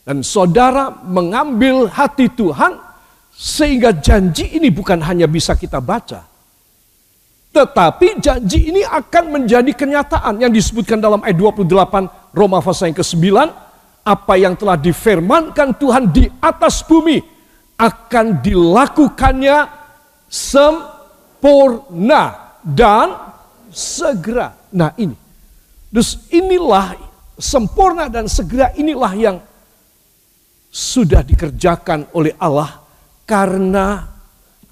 dan 0.02 0.26
saudara 0.26 0.90
mengambil 1.06 1.86
hati 1.86 2.26
Tuhan 2.26 2.74
sehingga 3.30 3.94
janji 3.94 4.58
ini 4.58 4.66
bukan 4.72 4.98
hanya 5.04 5.30
bisa 5.30 5.54
kita 5.54 5.78
baca. 5.78 6.37
Tetapi 7.48 8.20
janji 8.20 8.68
ini 8.68 8.84
akan 8.84 9.40
menjadi 9.40 9.72
kenyataan 9.72 10.36
yang 10.38 10.52
disebutkan 10.52 11.00
dalam 11.00 11.24
ayat 11.24 11.36
28 11.40 12.36
Roma 12.36 12.60
pasal 12.60 12.92
yang 12.92 12.98
ke-9. 13.00 13.24
Apa 14.04 14.34
yang 14.40 14.56
telah 14.56 14.76
difirmankan 14.76 15.76
Tuhan 15.76 16.12
di 16.12 16.28
atas 16.40 16.80
bumi 16.84 17.20
akan 17.76 18.40
dilakukannya 18.40 19.68
sempurna 20.28 22.22
dan 22.64 23.16
segera. 23.72 24.52
Nah 24.72 24.92
ini. 25.00 25.16
Terus 25.88 26.28
inilah 26.28 27.00
sempurna 27.40 28.12
dan 28.12 28.28
segera 28.28 28.76
inilah 28.76 29.12
yang 29.16 29.36
sudah 30.68 31.24
dikerjakan 31.24 32.12
oleh 32.12 32.36
Allah 32.36 32.84
karena 33.24 34.04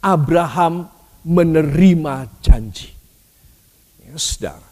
Abraham 0.05 0.96
menerima 1.27 2.15
janji. 2.39 2.95
Ya, 4.07 4.15
saudara. 4.15 4.69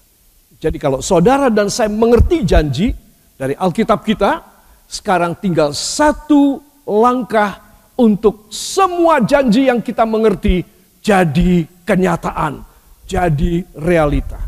Jadi 0.63 0.79
kalau 0.79 1.03
saudara 1.03 1.51
dan 1.51 1.67
saya 1.67 1.91
mengerti 1.91 2.47
janji 2.47 2.95
dari 3.35 3.59
Alkitab 3.59 4.07
kita, 4.07 4.41
sekarang 4.87 5.35
tinggal 5.43 5.75
satu 5.75 6.63
langkah 6.87 7.59
untuk 7.99 8.49
semua 8.55 9.19
janji 9.27 9.67
yang 9.67 9.83
kita 9.83 10.07
mengerti 10.07 10.63
jadi 11.03 11.67
kenyataan, 11.83 12.63
jadi 13.05 13.67
realita. 13.75 14.39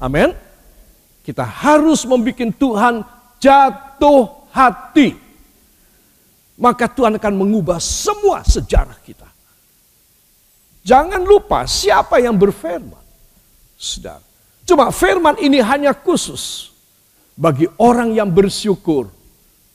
Amin. 0.00 0.32
Kita 1.20 1.44
harus 1.44 2.02
membuat 2.08 2.56
Tuhan 2.56 2.94
jatuh 3.38 4.50
hati 4.50 5.30
maka 6.60 6.84
Tuhan 6.92 7.16
akan 7.16 7.34
mengubah 7.34 7.80
semua 7.80 8.44
sejarah 8.44 9.00
kita. 9.00 9.29
Jangan 10.80 11.22
lupa 11.24 11.68
siapa 11.68 12.20
yang 12.20 12.36
berfirman. 12.36 13.00
Saudara. 13.76 14.24
Cuma 14.64 14.92
firman 14.92 15.36
ini 15.40 15.58
hanya 15.60 15.96
khusus 15.96 16.70
bagi 17.36 17.68
orang 17.80 18.12
yang 18.16 18.28
bersyukur. 18.28 19.08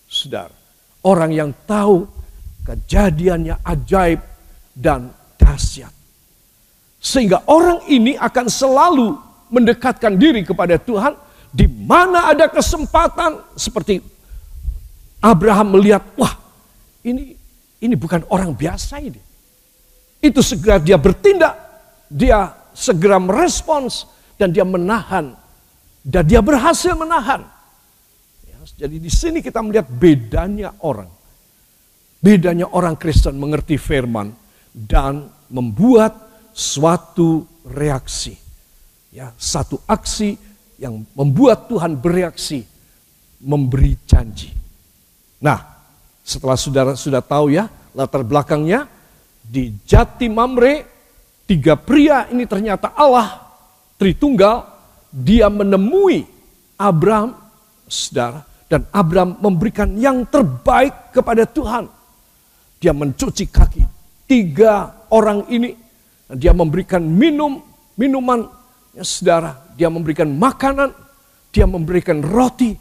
Saudara. 0.09 0.53
Orang 1.05 1.33
yang 1.33 1.53
tahu 1.69 2.09
kejadiannya 2.65 3.61
ajaib 3.61 4.21
dan 4.73 5.13
dahsyat. 5.37 5.93
Sehingga 6.97 7.45
orang 7.45 7.85
ini 7.85 8.17
akan 8.17 8.49
selalu 8.49 9.13
mendekatkan 9.53 10.17
diri 10.17 10.41
kepada 10.41 10.81
Tuhan 10.81 11.13
di 11.53 11.69
mana 11.69 12.33
ada 12.33 12.49
kesempatan 12.49 13.45
seperti 13.53 14.01
Abraham 15.21 15.77
melihat, 15.77 16.01
wah 16.17 16.33
ini 17.05 17.37
ini 17.81 17.93
bukan 17.93 18.25
orang 18.33 18.57
biasa 18.57 18.97
ini. 19.01 19.21
Itu 20.19 20.41
segera 20.41 20.81
dia 20.81 20.97
bertindak, 20.97 21.53
dia 22.09 22.53
segera 22.75 23.21
merespons 23.21 24.09
dan 24.35 24.51
dia 24.51 24.67
menahan 24.67 25.35
dan 26.05 26.21
dia 26.21 26.37
berhasil 26.43 26.93
menahan. 26.93 27.41
Ya, 28.45 28.57
jadi 28.85 29.01
di 29.01 29.09
sini 29.09 29.41
kita 29.41 29.65
melihat 29.65 29.89
bedanya 29.89 30.77
orang. 30.85 31.09
Bedanya 32.21 32.69
orang 32.69 32.93
Kristen 32.93 33.41
mengerti 33.41 33.81
firman 33.81 34.29
dan 34.69 35.29
membuat 35.49 36.13
suatu 36.53 37.45
reaksi. 37.65 38.37
Ya, 39.09 39.33
satu 39.39 39.81
aksi 39.89 40.37
yang 40.77 41.07
membuat 41.17 41.71
Tuhan 41.71 41.97
bereaksi 41.97 42.67
memberi 43.41 43.97
janji. 44.05 44.51
Nah, 45.41 45.61
setelah 46.21 46.57
saudara 46.57 46.93
sudah 46.97 47.21
tahu 47.21 47.53
ya 47.53 47.69
latar 47.95 48.25
belakangnya, 48.25 48.89
di 49.45 49.73
Jati 49.85 50.25
Mamre, 50.27 50.73
tiga 51.45 51.77
pria 51.77 52.25
ini 52.33 52.49
ternyata 52.49 52.97
Allah 52.97 53.45
Tritunggal, 53.95 54.67
dia 55.07 55.47
menemui 55.47 56.27
Abraham, 56.75 57.31
saudara, 57.87 58.43
Dan 58.67 58.83
Abraham 58.91 59.39
memberikan 59.39 59.95
yang 59.95 60.27
terbaik 60.27 61.15
kepada 61.15 61.47
Tuhan. 61.47 61.87
Dia 62.81 62.91
mencuci 62.91 63.47
kaki 63.47 63.83
tiga 64.27 65.05
orang 65.13 65.47
ini. 65.47 65.71
Dia 66.27 66.51
memberikan 66.51 66.99
minum, 67.05 67.61
minuman, 67.95 68.49
ya 68.91 69.05
saudara. 69.05 69.63
Dia 69.79 69.87
memberikan 69.87 70.27
makanan, 70.33 70.91
dia 71.55 71.63
memberikan 71.63 72.19
roti. 72.19 72.75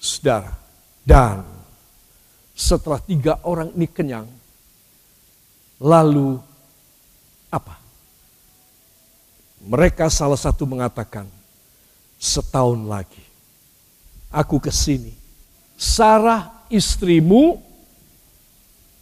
Saudara, 0.00 0.52
dan 1.04 1.44
setelah 2.52 3.00
tiga 3.00 3.40
orang 3.48 3.72
ini 3.76 3.88
kenyang, 3.88 4.28
lalu 5.80 6.36
apa? 7.48 7.80
Mereka 9.64 10.12
salah 10.12 10.38
satu 10.38 10.68
mengatakan, 10.68 11.24
setahun 12.20 12.84
lagi 12.84 13.24
aku 14.30 14.62
ke 14.62 14.70
sini. 14.70 15.12
Sarah 15.80 16.68
istrimu 16.68 17.58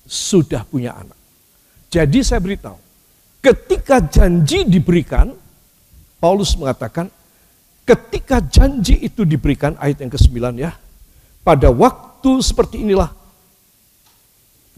sudah 0.06 0.64
punya 0.64 0.96
anak. 0.96 1.18
Jadi 1.90 2.22
saya 2.22 2.38
beritahu, 2.38 2.78
ketika 3.42 3.98
janji 3.98 4.64
diberikan, 4.64 5.34
Paulus 6.22 6.54
mengatakan, 6.54 7.10
ketika 7.82 8.38
janji 8.38 8.94
itu 9.02 9.26
diberikan, 9.26 9.74
ayat 9.80 10.04
yang 10.04 10.12
ke-9 10.12 10.38
ya, 10.60 10.72
pada 11.42 11.68
waktu 11.72 12.30
seperti 12.44 12.84
inilah, 12.84 13.10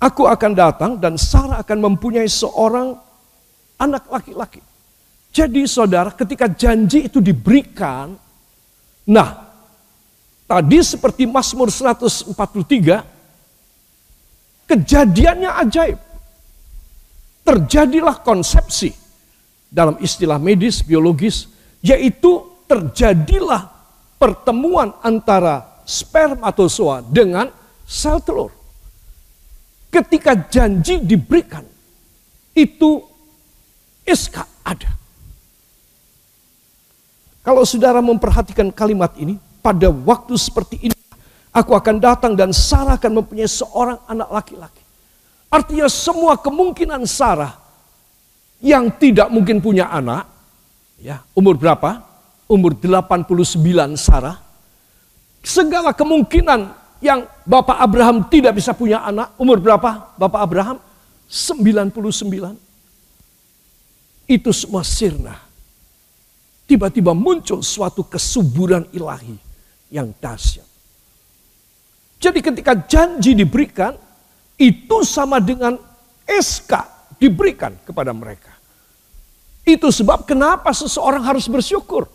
aku 0.01 0.25
akan 0.25 0.53
datang 0.57 0.97
dan 0.97 1.21
Sarah 1.21 1.61
akan 1.61 1.93
mempunyai 1.93 2.27
seorang 2.27 2.97
anak 3.77 4.09
laki-laki. 4.09 4.65
Jadi 5.31 5.63
saudara 5.69 6.11
ketika 6.11 6.51
janji 6.51 7.07
itu 7.07 7.23
diberikan, 7.23 8.19
nah 9.07 9.47
tadi 10.49 10.83
seperti 10.83 11.23
Mazmur 11.29 11.71
143, 11.71 12.35
kejadiannya 14.67 15.51
ajaib. 15.63 16.01
Terjadilah 17.41 18.21
konsepsi 18.27 18.93
dalam 19.71 19.97
istilah 20.03 20.39
medis, 20.39 20.83
biologis, 20.83 21.47
yaitu 21.79 22.43
terjadilah 22.67 23.71
pertemuan 24.19 24.93
antara 25.03 25.83
spermatozoa 25.87 27.03
dengan 27.07 27.51
sel 27.87 28.23
telur. 28.23 28.60
Ketika 29.91 30.39
janji 30.47 31.03
diberikan, 31.03 31.67
itu 32.55 33.03
SK 34.07 34.47
ada. 34.63 34.91
Kalau 37.43 37.67
saudara 37.67 37.99
memperhatikan 37.99 38.71
kalimat 38.71 39.11
ini, 39.19 39.35
pada 39.59 39.91
waktu 39.91 40.39
seperti 40.39 40.79
ini, 40.87 40.97
aku 41.51 41.75
akan 41.75 41.99
datang 41.99 42.33
dan 42.39 42.55
Sarah 42.55 42.95
akan 42.97 43.19
mempunyai 43.19 43.51
seorang 43.51 43.99
anak 44.07 44.31
laki-laki. 44.31 44.83
Artinya 45.51 45.91
semua 45.91 46.39
kemungkinan 46.39 47.03
Sarah 47.11 47.59
yang 48.63 48.93
tidak 48.95 49.27
mungkin 49.35 49.59
punya 49.59 49.91
anak, 49.91 50.31
ya 51.03 51.27
umur 51.35 51.59
berapa? 51.59 52.07
Umur 52.47 52.79
89 52.79 53.99
Sarah. 53.99 54.39
Segala 55.43 55.91
kemungkinan 55.91 56.80
yang 57.01 57.25
Bapak 57.49 57.81
Abraham 57.81 58.29
tidak 58.29 58.57
bisa 58.57 58.77
punya 58.77 59.03
anak, 59.05 59.35
umur 59.41 59.61
berapa 59.61 60.15
Bapak 60.21 60.41
Abraham? 60.41 60.79
99. 61.27 61.97
Itu 64.31 64.51
semua 64.55 64.87
sirna 64.87 65.51
tiba-tiba 66.71 67.11
muncul 67.11 67.67
suatu 67.67 68.07
kesuburan 68.07 68.87
ilahi 68.95 69.35
yang 69.91 70.15
dahsyat. 70.23 70.63
Jadi 72.23 72.39
ketika 72.39 72.79
janji 72.87 73.35
diberikan, 73.35 73.99
itu 74.55 75.03
sama 75.03 75.43
dengan 75.43 75.75
SK 76.31 76.71
diberikan 77.19 77.75
kepada 77.83 78.15
mereka. 78.15 78.55
Itu 79.67 79.91
sebab 79.91 80.31
kenapa 80.31 80.71
seseorang 80.71 81.27
harus 81.27 81.51
bersyukur. 81.51 82.07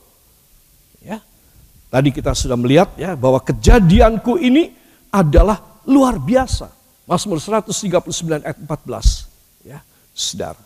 Tadi 1.96 2.12
kita 2.12 2.36
sudah 2.36 2.60
melihat 2.60 2.92
ya 3.00 3.16
bahwa 3.16 3.40
kejadianku 3.40 4.36
ini 4.36 4.68
adalah 5.16 5.80
luar 5.88 6.20
biasa. 6.20 6.68
Mazmur 7.08 7.40
139 7.40 8.44
ayat 8.44 8.60
14. 8.60 9.64
Ya, 9.64 9.80
Saudara. 10.12 10.60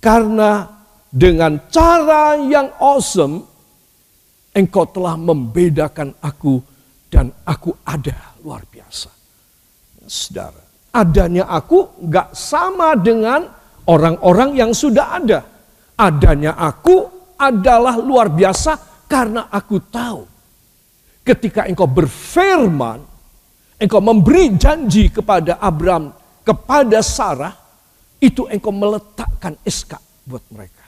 Karena 0.00 0.64
dengan 1.12 1.68
cara 1.68 2.40
yang 2.40 2.72
awesome, 2.80 3.44
engkau 4.56 4.88
telah 4.88 5.20
membedakan 5.20 6.16
aku 6.24 6.64
dan 7.12 7.28
aku 7.44 7.76
ada 7.84 8.40
luar 8.40 8.64
biasa. 8.72 9.12
Saudara, 10.08 10.64
adanya 10.96 11.44
aku 11.44 12.08
gak 12.08 12.32
sama 12.32 12.96
dengan 12.96 13.44
orang-orang 13.84 14.64
yang 14.64 14.72
sudah 14.72 15.20
ada. 15.20 15.44
Adanya 16.00 16.56
aku 16.56 17.04
adalah 17.36 18.00
luar 18.00 18.32
biasa 18.32 18.89
karena 19.10 19.50
aku 19.50 19.82
tahu. 19.82 20.22
Ketika 21.26 21.66
engkau 21.66 21.90
berfirman, 21.90 23.02
engkau 23.76 23.98
memberi 23.98 24.54
janji 24.54 25.10
kepada 25.10 25.58
Abraham, 25.58 26.14
kepada 26.46 27.02
Sarah, 27.02 27.52
itu 28.22 28.46
engkau 28.46 28.70
meletakkan 28.70 29.58
SK 29.66 29.98
buat 30.24 30.46
mereka 30.54 30.86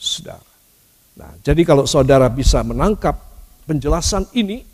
saudara. 0.00 0.50
Nah, 1.12 1.36
jadi 1.44 1.62
kalau 1.62 1.84
saudara 1.84 2.26
bisa 2.32 2.64
menangkap 2.64 3.14
penjelasan 3.68 4.26
ini, 4.34 4.64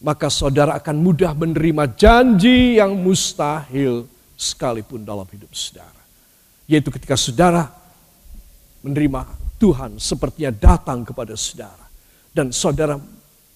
maka 0.00 0.32
saudara 0.32 0.78
akan 0.80 0.96
mudah 0.96 1.36
menerima 1.36 1.92
janji 1.98 2.80
yang 2.80 2.96
mustahil 2.96 4.08
sekalipun 4.38 5.04
dalam 5.04 5.28
hidup 5.28 5.52
saudara. 5.52 6.00
Yaitu 6.64 6.88
ketika 6.94 7.18
saudara 7.18 7.68
menerima 8.80 9.45
Tuhan 9.56 9.96
sepertinya 9.96 10.52
datang 10.52 11.02
kepada 11.04 11.32
saudara. 11.34 11.84
Dan 12.32 12.52
saudara 12.52 13.00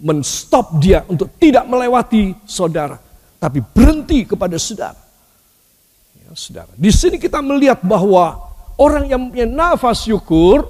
menstop 0.01 0.81
dia 0.81 1.05
untuk 1.07 1.37
tidak 1.37 1.69
melewati 1.69 2.33
saudara. 2.49 2.97
Tapi 3.41 3.61
berhenti 3.61 4.25
kepada 4.25 4.57
saudara. 4.57 4.97
Ya, 6.17 6.33
saudara. 6.33 6.73
Di 6.77 6.91
sini 6.93 7.21
kita 7.21 7.45
melihat 7.45 7.85
bahwa 7.85 8.41
orang 8.81 9.09
yang 9.09 9.29
punya 9.29 9.49
nafas 9.49 10.09
syukur 10.09 10.69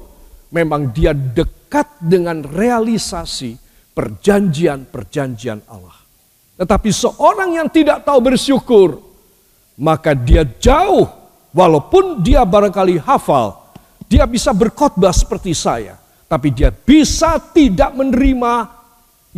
memang 0.50 0.90
dia 0.90 1.14
dekat 1.14 1.86
dengan 2.02 2.42
realisasi 2.42 3.54
perjanjian-perjanjian 3.94 5.62
Allah. 5.70 5.98
Tetapi 6.60 6.90
seorang 6.92 7.56
yang 7.56 7.68
tidak 7.72 8.04
tahu 8.04 8.20
bersyukur, 8.20 9.00
maka 9.80 10.12
dia 10.12 10.44
jauh, 10.44 11.08
walaupun 11.56 12.20
dia 12.20 12.44
barangkali 12.44 13.00
hafal, 13.00 13.59
dia 14.10 14.26
bisa 14.26 14.50
berkhotbah 14.50 15.14
seperti 15.14 15.54
saya, 15.54 15.94
tapi 16.26 16.50
dia 16.50 16.74
bisa 16.74 17.38
tidak 17.54 17.94
menerima 17.94 18.66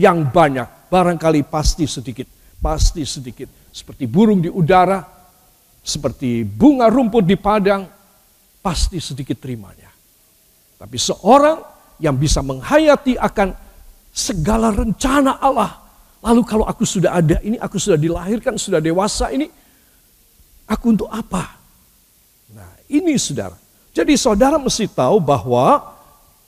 yang 0.00 0.32
banyak, 0.32 0.88
barangkali 0.88 1.44
pasti 1.44 1.84
sedikit, 1.84 2.24
pasti 2.56 3.04
sedikit. 3.04 3.52
Seperti 3.68 4.08
burung 4.08 4.40
di 4.40 4.48
udara, 4.48 5.04
seperti 5.84 6.48
bunga 6.48 6.88
rumput 6.88 7.20
di 7.20 7.36
padang, 7.36 7.84
pasti 8.64 8.96
sedikit 8.96 9.36
terimanya. 9.36 9.92
Tapi 10.80 10.96
seorang 10.96 11.60
yang 12.00 12.16
bisa 12.16 12.40
menghayati 12.40 13.20
akan 13.20 13.52
segala 14.08 14.72
rencana 14.72 15.36
Allah. 15.36 15.84
Lalu 16.24 16.42
kalau 16.48 16.64
aku 16.64 16.88
sudah 16.88 17.20
ada 17.20 17.36
ini, 17.44 17.60
aku 17.60 17.76
sudah 17.76 18.00
dilahirkan, 18.00 18.56
sudah 18.56 18.80
dewasa 18.80 19.28
ini, 19.36 19.52
aku 20.64 20.96
untuk 20.96 21.12
apa? 21.12 21.60
Nah 22.56 22.72
ini 22.88 23.20
saudara. 23.20 23.61
Jadi 23.92 24.16
saudara 24.16 24.56
mesti 24.56 24.88
tahu 24.88 25.20
bahwa 25.20 25.92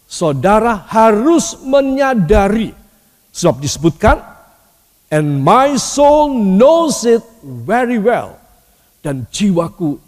saudara 0.08 0.80
harus 0.88 1.60
menyadari. 1.60 2.72
Sebab 3.34 3.60
disebutkan, 3.60 4.16
and 5.12 5.44
my 5.44 5.76
soul 5.76 6.32
knows 6.32 7.04
it 7.04 7.20
very 7.44 8.00
well. 8.00 8.40
Dan 9.04 9.28
jiwaku 9.28 10.00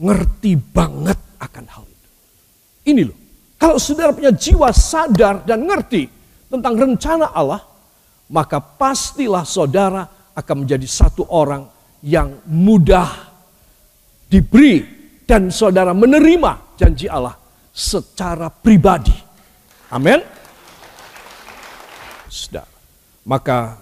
ngerti 0.00 0.56
banget 0.56 1.20
akan 1.36 1.64
hal 1.68 1.84
itu. 1.84 2.08
Ini 2.88 3.02
loh. 3.04 3.18
Kalau 3.60 3.76
saudara 3.76 4.16
punya 4.16 4.32
jiwa 4.32 4.72
sadar 4.72 5.44
dan 5.44 5.68
ngerti 5.68 6.08
tentang 6.48 6.74
rencana 6.74 7.30
Allah, 7.36 7.60
maka 8.32 8.58
pastilah 8.58 9.44
saudara 9.44 10.32
akan 10.32 10.64
menjadi 10.64 10.88
satu 10.88 11.28
orang 11.28 11.68
yang 12.00 12.40
mudah 12.48 13.06
diberi 14.32 15.01
dan 15.24 15.48
saudara 15.48 15.94
menerima 15.94 16.76
janji 16.76 17.06
Allah 17.06 17.36
secara 17.72 18.52
pribadi. 18.52 19.14
Amin. 19.92 20.20
Saudara, 22.28 22.68
maka 23.28 23.76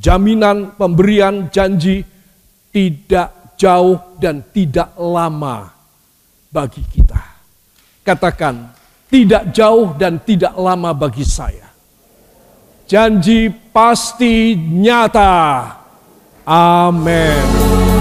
jaminan 0.00 0.76
pemberian 0.76 1.48
janji 1.48 2.04
tidak 2.72 3.56
jauh 3.56 4.18
dan 4.18 4.42
tidak 4.50 4.92
lama 4.98 5.72
bagi 6.50 6.82
kita. 6.90 7.20
Katakan 8.04 8.74
tidak 9.08 9.54
jauh 9.54 9.94
dan 9.96 10.20
tidak 10.20 10.52
lama 10.58 10.92
bagi 10.92 11.24
saya. 11.24 11.70
Janji 12.84 13.48
pasti 13.72 14.52
nyata. 14.58 15.72
Amin. 16.44 17.93